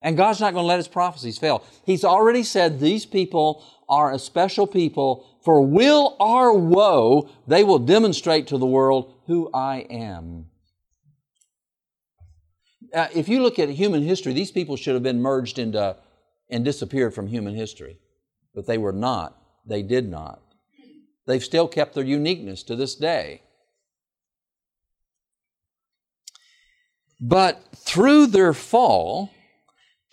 [0.00, 1.64] And God's not going to let his prophecies fail.
[1.84, 5.26] He's already said these people are a special people.
[5.44, 10.49] For will or woe, they will demonstrate to the world who I am.
[12.92, 15.96] Uh, if you look at human history, these people should have been merged into
[16.48, 17.98] and disappeared from human history.
[18.54, 19.36] But they were not.
[19.66, 20.40] They did not.
[21.26, 23.42] They've still kept their uniqueness to this day.
[27.20, 29.30] But through their fall,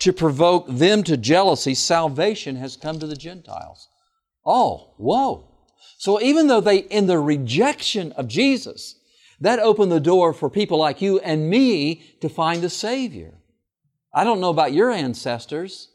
[0.00, 3.88] to provoke them to jealousy, salvation has come to the Gentiles.
[4.46, 5.48] Oh, whoa.
[5.98, 8.97] So even though they, in their rejection of Jesus,
[9.40, 13.34] that opened the door for people like you and me to find the Savior.
[14.12, 15.90] I don't know about your ancestors,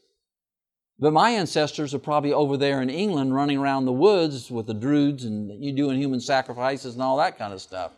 [0.99, 4.73] but my ancestors are probably over there in England running around the woods with the
[4.73, 7.91] druids and you doing human sacrifices and all that kind of stuff.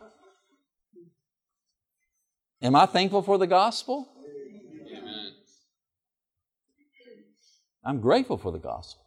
[2.61, 4.09] Am I thankful for the gospel?
[7.83, 9.04] I'm grateful for the gospel.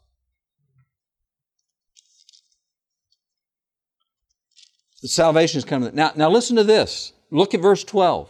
[5.03, 5.95] The salvation is coming.
[5.95, 7.13] Now, now listen to this.
[7.31, 8.29] Look at verse 12.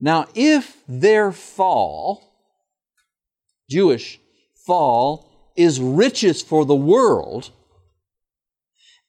[0.00, 2.34] Now, if their fall,
[3.70, 4.18] Jewish
[4.66, 7.50] fall, is riches for the world,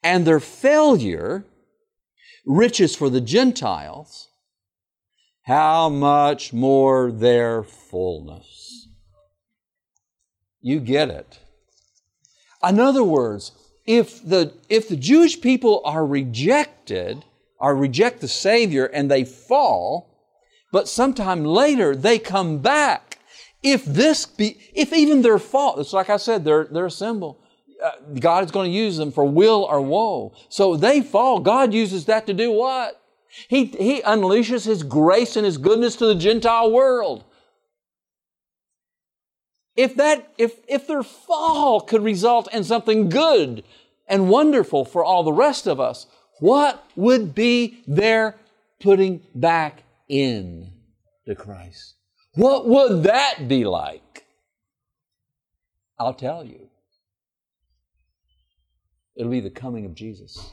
[0.04, 1.45] and their failure,
[2.45, 4.30] riches for the Gentiles,
[5.43, 8.88] how much more their fullness?
[10.62, 11.39] You get it.
[12.62, 13.51] In other words,
[13.86, 17.23] if the, if the Jewish people are rejected,
[17.63, 20.09] or reject the Savior and they fall,
[20.73, 23.19] but sometime later they come back,
[23.63, 27.39] if this be, if even their fault, it's like I said, they're, they're a symbol.
[27.81, 30.36] Uh, God is going to use them for will or woe.
[30.49, 31.39] So they fall.
[31.39, 33.01] God uses that to do what?
[33.47, 37.23] He, he unleashes His grace and His goodness to the Gentile world.
[39.76, 43.63] If that, if, if their fall could result in something good
[44.07, 46.05] and wonderful for all the rest of us,
[46.39, 48.36] what would be their
[48.80, 50.71] putting back in
[51.26, 51.95] to Christ?
[52.36, 54.26] What would that be like?
[55.97, 56.69] I'll tell you.
[59.15, 60.51] It'll be the coming of Jesus.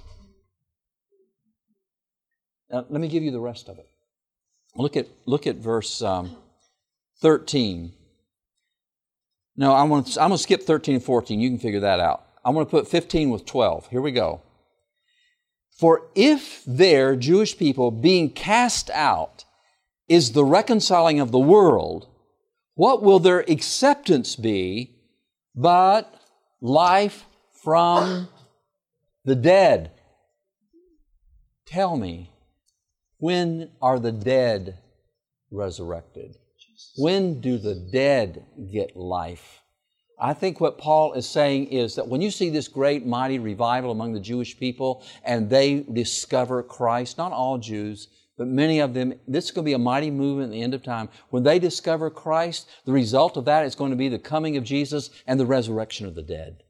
[2.71, 3.89] Now, let me give you the rest of it.
[4.77, 6.37] Look at, look at verse um,
[7.21, 7.93] 13.
[9.61, 11.39] No, I'm going, to, I'm going to skip 13 and 14.
[11.39, 12.25] You can figure that out.
[12.43, 13.89] I'm going to put 15 with 12.
[13.89, 14.41] Here we go.
[15.79, 19.45] For if their Jewish people being cast out
[20.09, 22.09] is the reconciling of the world,
[22.75, 24.97] what will their acceptance be
[25.55, 26.11] but
[26.63, 27.27] life
[27.63, 28.31] from
[29.27, 29.91] the dead?
[31.67, 32.33] Tell me,
[33.19, 34.79] when are the dead
[35.51, 36.39] resurrected?
[36.97, 39.63] When do the dead get life?
[40.19, 43.91] I think what Paul is saying is that when you see this great, mighty revival
[43.91, 49.15] among the Jewish people and they discover Christ, not all Jews, but many of them,
[49.27, 51.09] this is going to be a mighty movement at the end of time.
[51.31, 54.65] When they discover Christ, the result of that is going to be the coming of
[54.65, 56.63] Jesus and the resurrection of the dead.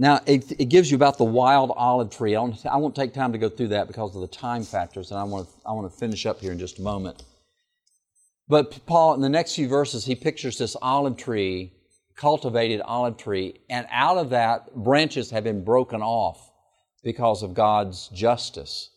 [0.00, 2.36] Now, it, it, gives you about the wild olive tree.
[2.36, 5.10] I won't, I won't, take time to go through that because of the time factors,
[5.10, 7.24] and I want, to, I want to finish up here in just a moment.
[8.46, 11.72] But Paul, in the next few verses, he pictures this olive tree,
[12.14, 16.48] cultivated olive tree, and out of that, branches have been broken off
[17.02, 18.90] because of God's justice.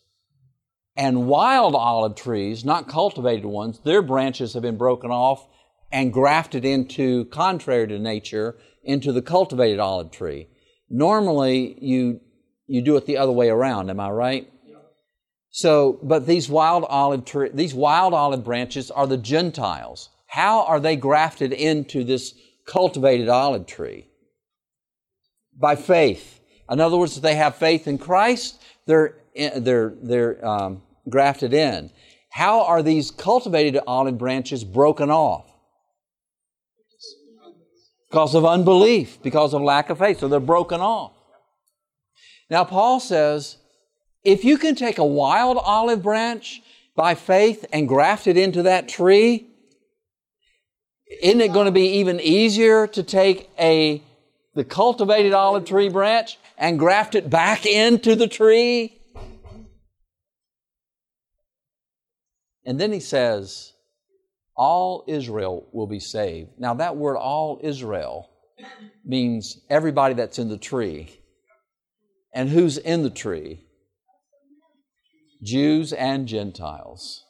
[0.95, 5.47] And wild olive trees, not cultivated ones, their branches have been broken off
[5.91, 10.47] and grafted into, contrary to nature, into the cultivated olive tree.
[10.91, 12.19] Normally, you,
[12.67, 14.51] you do it the other way around, am I right?
[15.51, 20.09] So, but these wild olive tree, these wild olive branches are the Gentiles.
[20.27, 22.33] How are they grafted into this
[22.65, 24.07] cultivated olive tree?
[25.57, 26.39] By faith.
[26.69, 29.17] In other words, if they have faith in Christ, they're
[29.57, 31.91] they're they're um, grafted in.
[32.29, 35.50] How are these cultivated olive branches broken off?
[38.11, 40.19] Because of unbelief, because of lack of faith.
[40.19, 41.13] So they're broken off.
[42.49, 43.55] Now, Paul says
[44.25, 46.61] if you can take a wild olive branch
[46.93, 49.47] by faith and graft it into that tree,
[51.21, 54.03] isn't it going to be even easier to take a
[54.55, 58.99] the cultivated olive tree branch and graft it back into the tree?
[62.65, 63.70] And then he says,
[64.55, 66.51] all Israel will be saved.
[66.57, 68.29] Now, that word all Israel
[69.05, 71.19] means everybody that's in the tree.
[72.33, 73.65] And who's in the tree?
[75.43, 77.25] Jews and Gentiles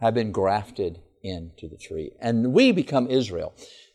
[0.00, 2.12] have been grafted into the tree.
[2.20, 3.54] And we become Israel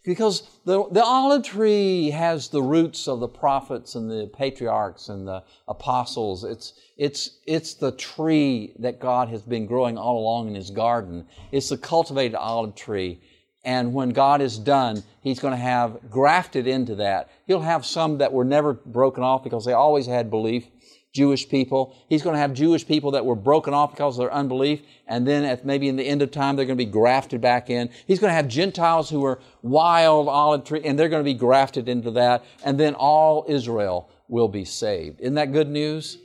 [0.10, 5.28] because the, the olive tree has the roots of the prophets and the patriarchs and
[5.28, 6.44] the apostles.
[6.44, 11.28] It's, it's, it's the tree that God has been growing all along in His garden.
[11.52, 13.22] It's the cultivated olive tree.
[13.64, 17.30] And when God is done, He's going to have grafted into that.
[17.46, 20.66] He'll have some that were never broken off because they always had belief.
[21.14, 21.96] Jewish people.
[22.08, 25.28] He's going to have Jewish people that were broken off because of their unbelief, and
[25.28, 27.90] then at maybe in the end of time they're going to be grafted back in.
[28.06, 31.34] He's going to have Gentiles who are wild olive tree, and they're going to be
[31.34, 35.20] grafted into that, and then all Israel will be saved.
[35.22, 36.18] Isn't that good news?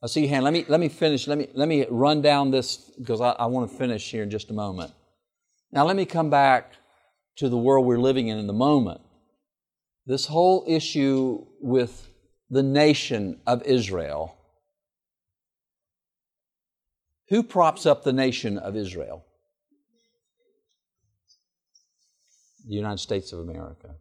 [0.00, 0.44] I see your hand.
[0.44, 1.26] Let me let me finish.
[1.26, 4.30] Let me let me run down this because I, I want to finish here in
[4.30, 4.92] just a moment.
[5.72, 6.74] Now let me come back
[7.38, 9.00] to the world we're living in in the moment.
[10.06, 12.07] This whole issue with
[12.50, 14.36] the nation of Israel.
[17.28, 19.24] Who props up the nation of Israel?
[22.66, 23.96] The United States of America.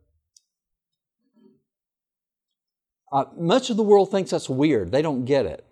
[3.11, 4.91] Uh, much of the world thinks that's weird.
[4.91, 5.65] They don't get it.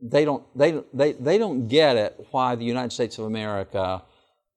[0.00, 4.02] They don't, they, they, they don't get it why the United States of America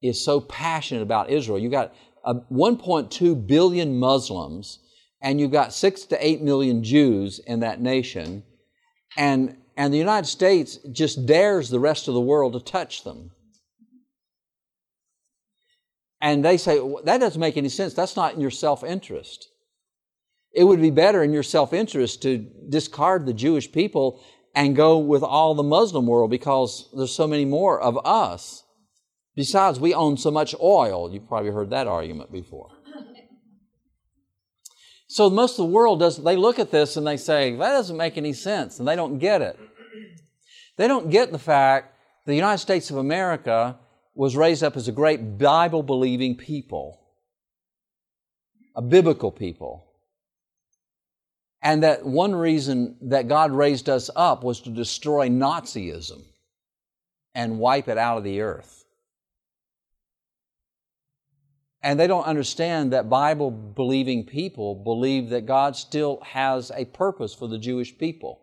[0.02, 1.58] is so passionate about Israel.
[1.58, 1.94] You've got
[2.24, 4.80] uh, 1.2 billion Muslims
[5.22, 8.42] and you've got six to eight million Jews in that nation,
[9.16, 13.30] and, and the United States just dares the rest of the world to touch them.
[16.20, 17.94] And they say, that doesn't make any sense.
[17.94, 19.48] That's not in your self interest.
[20.52, 24.22] It would be better in your self interest to discard the Jewish people
[24.54, 28.64] and go with all the Muslim world because there's so many more of us.
[29.36, 31.10] Besides, we own so much oil.
[31.10, 32.68] You've probably heard that argument before.
[35.10, 37.96] So most of the world does they look at this and they say, that doesn't
[37.96, 39.58] make any sense, and they don't get it.
[40.76, 41.96] They don't get the fact
[42.26, 43.76] the United States of America
[44.14, 47.00] was raised up as a great Bible believing people,
[48.76, 49.84] a biblical people.
[51.60, 56.22] And that one reason that God raised us up was to destroy Nazism
[57.34, 58.79] and wipe it out of the earth.
[61.82, 67.34] And they don't understand that Bible believing people believe that God still has a purpose
[67.34, 68.40] for the Jewish people.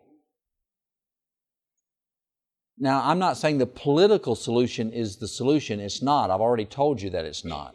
[2.78, 5.80] Now, I'm not saying the political solution is the solution.
[5.80, 6.30] It's not.
[6.30, 7.74] I've already told you that it's not.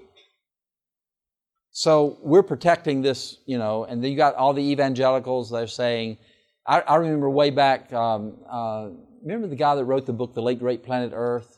[1.71, 6.19] So we're protecting this, you know, and then you got all the evangelicals, they're saying,
[6.67, 8.89] I, I remember way back, um, uh,
[9.23, 11.57] remember the guy that wrote the book, The Late Great Planet Earth?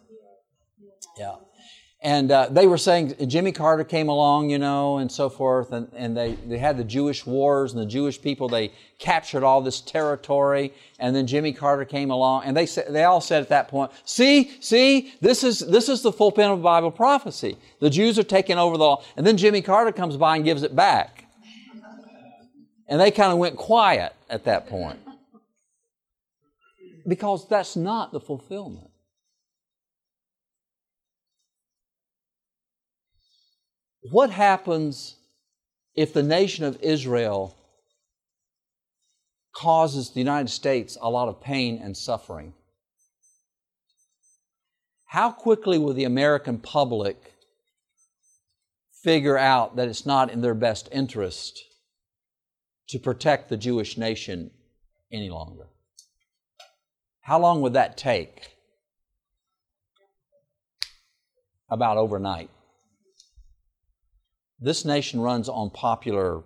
[1.17, 1.35] Yeah.
[2.05, 5.91] And uh, they were saying Jimmy Carter came along, you know, and so forth, and,
[5.95, 9.81] and they, they had the Jewish wars and the Jewish people, they captured all this
[9.81, 13.69] territory, and then Jimmy Carter came along, and they said, they all said at that
[13.69, 17.57] point, see, see, this is, this is the fulfillment of Bible prophecy.
[17.79, 20.61] The Jews are taking over the law, and then Jimmy Carter comes by and gives
[20.61, 21.25] it back.
[22.87, 24.99] And they kind of went quiet at that point.
[27.07, 28.91] Because that's not the fulfillment.
[34.11, 35.15] What happens
[35.95, 37.55] if the nation of Israel
[39.55, 42.53] causes the United States a lot of pain and suffering?
[45.05, 47.33] How quickly will the American public
[49.01, 51.63] figure out that it's not in their best interest
[52.89, 54.51] to protect the Jewish nation
[55.11, 55.67] any longer?
[57.21, 58.55] How long would that take?
[61.69, 62.51] About overnight.
[64.65, 66.41] This nation runs on popular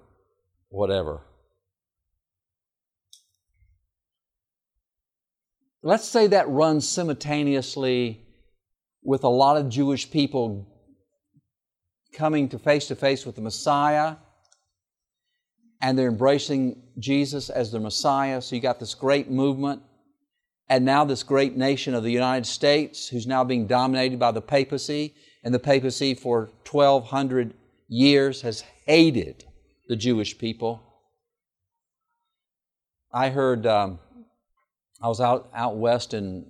[0.67, 1.21] whatever.
[5.81, 8.19] Let's say that runs simultaneously
[9.01, 10.67] with a lot of Jewish people
[12.11, 14.17] coming to face to face with the Messiah
[15.81, 18.41] and they're embracing Jesus as their Messiah.
[18.41, 19.81] So you got this great movement.
[20.67, 24.41] And now this great nation of the United States, who's now being dominated by the
[24.41, 27.53] papacy, and the papacy for 1200
[27.89, 29.43] years has hated
[29.89, 30.81] the Jewish people.
[33.11, 33.99] I heard, um,
[35.01, 36.49] I was out, out west in,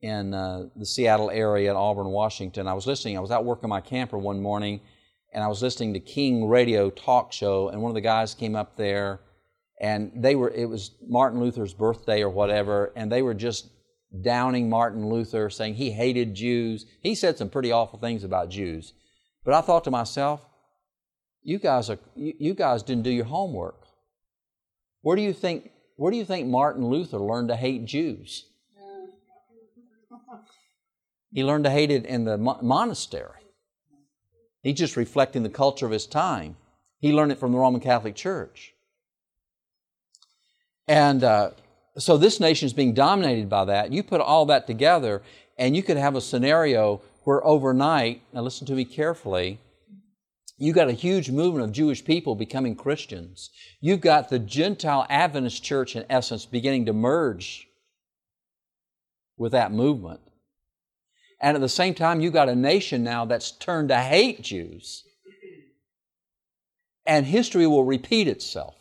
[0.00, 2.66] in uh, the Seattle area in Auburn, Washington.
[2.66, 4.80] I was listening, I was out working my camper one morning,
[5.32, 8.56] and I was listening to King Radio Talk Show, and one of the guys came
[8.56, 9.20] up there,
[9.80, 13.68] and they were, it was Martin Luther's birthday or whatever, and they were just
[14.22, 16.86] downing Martin Luther, saying he hated Jews.
[17.02, 18.94] He said some pretty awful things about Jews.
[19.48, 20.42] But I thought to myself,
[21.42, 23.86] you guys are you, guys didn't do your homework.
[25.00, 28.44] Where do you think where do you think Martin Luther learned to hate Jews?
[31.32, 33.40] He learned to hate it in the monastery.
[34.62, 36.56] He's just reflecting the culture of his time.
[37.00, 38.74] He learned it from the Roman Catholic Church.
[40.86, 41.52] And uh,
[41.96, 43.92] so this nation is being dominated by that.
[43.92, 45.22] You put all that together,
[45.56, 49.60] and you could have a scenario where overnight, now listen to me carefully,
[50.56, 53.50] you got a huge movement of Jewish people becoming Christians.
[53.82, 57.68] You've got the Gentile Adventist church, in essence, beginning to merge
[59.36, 60.20] with that movement.
[61.38, 65.04] And at the same time, you've got a nation now that's turned to hate Jews.
[67.04, 68.74] And history will repeat itself.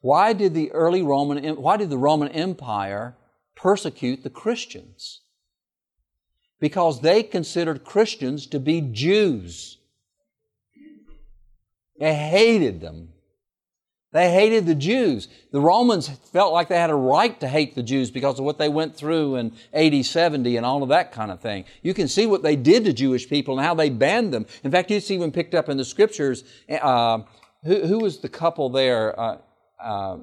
[0.00, 3.14] Why did the early Roman, why did the Roman Empire
[3.54, 5.20] persecute the Christians?
[6.60, 9.78] Because they considered Christians to be Jews.
[11.98, 13.08] They hated them.
[14.12, 15.28] They hated the Jews.
[15.52, 18.56] The Romans felt like they had a right to hate the Jews because of what
[18.56, 21.66] they went through in AD 70 and all of that kind of thing.
[21.82, 24.46] You can see what they did to Jewish people and how they banned them.
[24.64, 26.44] In fact, it's even picked up in the scriptures.
[26.70, 27.24] Uh,
[27.64, 29.38] who, who, was the couple there uh,
[29.82, 30.18] uh,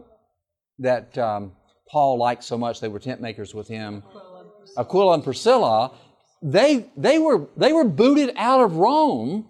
[0.79, 1.51] that um,
[1.87, 2.79] Paul liked so much?
[2.79, 4.01] They were tent makers with him.
[4.75, 5.91] Aquila and Priscilla
[6.43, 9.47] they, they, were, they were booted out of Rome,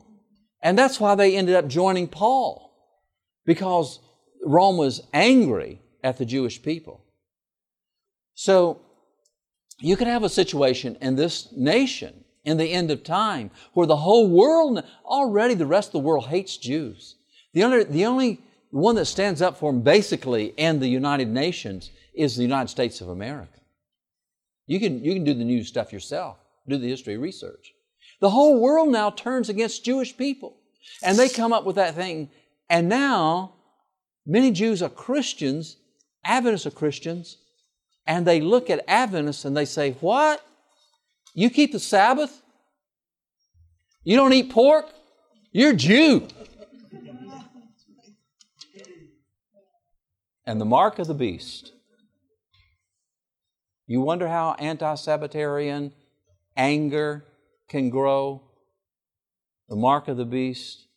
[0.62, 2.72] and that's why they ended up joining Paul,
[3.46, 4.00] because
[4.46, 7.04] Rome was angry at the Jewish people.
[8.36, 8.80] So
[9.80, 13.96] you could have a situation in this nation in the end of time where the
[13.96, 17.16] whole world, already the rest of the world hates Jews.
[17.54, 18.40] The only, the only
[18.70, 23.02] one that stands up for them basically in the United Nations is the United States
[23.02, 23.60] of America.
[24.68, 26.38] You can, you can do the new stuff yourself
[26.68, 27.74] do the history research.
[28.20, 30.58] The whole world now turns against Jewish people.
[31.02, 32.30] And they come up with that thing.
[32.70, 33.56] And now,
[34.26, 35.78] many Jews are Christians,
[36.26, 37.38] Adventists are Christians,
[38.06, 40.46] and they look at Adventists and they say, What?
[41.34, 42.42] You keep the Sabbath?
[44.04, 44.88] You don't eat pork?
[45.52, 46.28] You're Jew.
[50.46, 51.72] and the mark of the beast.
[53.88, 55.94] You wonder how anti Sabbatarian
[56.56, 57.26] anger
[57.70, 58.42] can grow.
[59.70, 60.88] The mark of the beast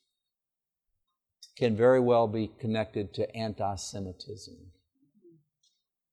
[1.56, 4.56] can very well be connected to anti Semitism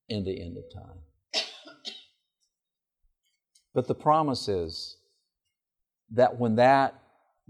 [0.10, 1.44] in the end of time.
[3.74, 4.98] But the promise is
[6.12, 7.00] that when that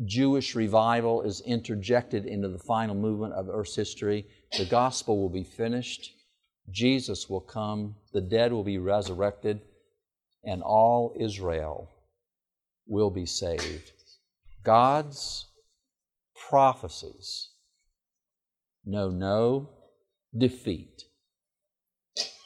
[0.06, 4.26] Jewish revival is interjected into the final movement of Earth's history,
[4.57, 6.11] the gospel will be finished,
[6.72, 9.61] Jesus will come, the dead will be resurrected,
[10.44, 11.90] and all Israel
[12.88, 13.91] will be saved.
[14.64, 15.48] God's
[16.49, 17.49] prophecies
[18.86, 19.70] know no
[20.38, 21.03] defeat,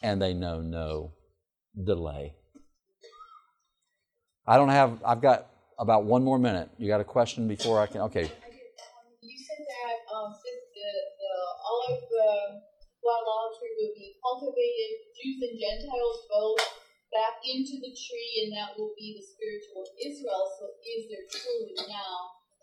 [0.03, 1.14] and they know no
[1.86, 2.36] delay.
[4.45, 5.48] I don't have, I've got
[5.80, 6.69] about one more minute.
[6.78, 8.02] You got a question before I can?
[8.02, 8.24] Okay.
[8.24, 11.36] You said that um, the, the
[11.68, 12.60] olive uh,
[13.03, 18.78] wild tree will be cultivated, Jews and Gentiles both back into the tree, and that
[18.78, 20.44] will be the spiritual Israel.
[20.60, 22.16] So, is there truly now,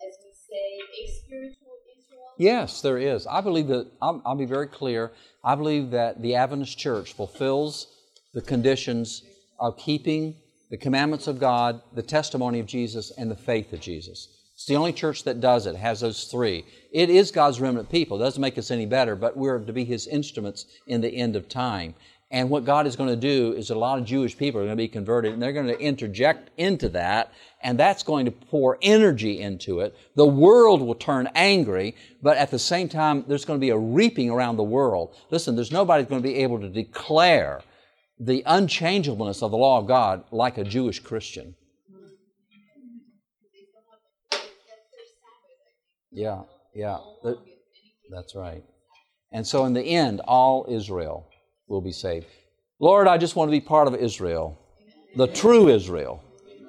[0.07, 0.69] as we say,
[1.03, 2.35] a spiritual Israel?
[2.39, 3.27] Yes, there is.
[3.27, 5.13] I believe that, I'll, I'll be very clear,
[5.43, 7.89] I believe that the Adventist Church fulfills
[8.33, 9.23] the conditions
[9.61, 10.37] of keeping
[10.71, 14.29] the commandments of God, the testimony of Jesus, and the faith of Jesus.
[14.55, 16.65] It's the only church that does it, has those three.
[16.93, 18.21] It is God's remnant people.
[18.21, 21.35] It doesn't make us any better, but we're to be His instruments in the end
[21.35, 21.95] of time.
[22.35, 24.77] And what God is going to do is a lot of Jewish people are going
[24.77, 27.33] to be converted, and they're going to interject into that,
[27.63, 29.97] and that's going to pour energy into it.
[30.17, 33.79] The world will turn angry, but at the same time, there's going to be a
[33.79, 35.15] reaping around the world.
[35.31, 37.63] Listen, there's nobody going to be able to declare
[38.19, 41.55] the unchangeableness of the law of God like a Jewish Christian.
[46.11, 46.43] Yeah,
[46.75, 46.99] yeah,
[48.11, 48.65] that's right.
[49.31, 51.31] And so, in the end, all Israel
[51.69, 52.27] will be saved.
[52.81, 54.59] Lord, I just want to be part of Israel,
[55.17, 56.23] the true Israel,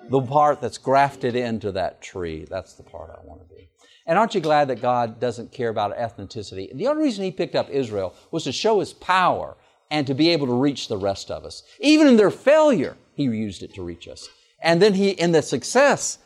[0.10, 2.46] the part that's grafted into that tree.
[2.50, 3.70] That's the part I want to be.
[4.08, 6.76] And aren't you glad that God doesn't care about ethnicity?
[6.76, 9.58] The only reason He picked up Israel was to show His power
[9.90, 11.64] and to be able to reach the rest of us.
[11.80, 14.28] Even in their failure, He used it to reach us.
[14.62, 16.20] And then He, in the success,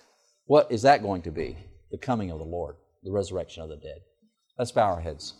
[0.45, 1.57] what is that going to be?
[1.91, 3.99] The coming of the Lord, the resurrection of the dead.
[4.57, 5.33] Let's bow our heads.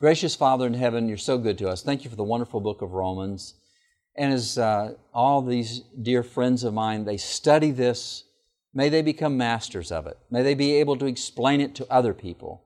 [0.00, 1.82] Gracious Father in heaven, you're so good to us.
[1.82, 3.54] Thank you for the wonderful book of Romans.
[4.16, 8.22] And as uh, all these dear friends of mine, they study this,
[8.72, 10.16] may they become masters of it.
[10.30, 12.62] May they be able to explain it to other people.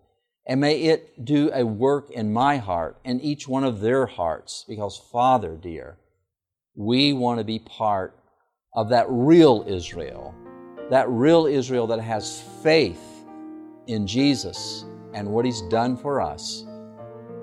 [0.47, 4.67] And may it do a work in my heart and each one of their hearts,
[4.69, 5.97] because, Father, dear,
[6.75, 8.15] we want to be part
[8.75, 10.35] of that real Israel,
[10.91, 13.25] that real Israel that has faith
[13.87, 14.85] in Jesus
[15.15, 16.67] and what He's done for us.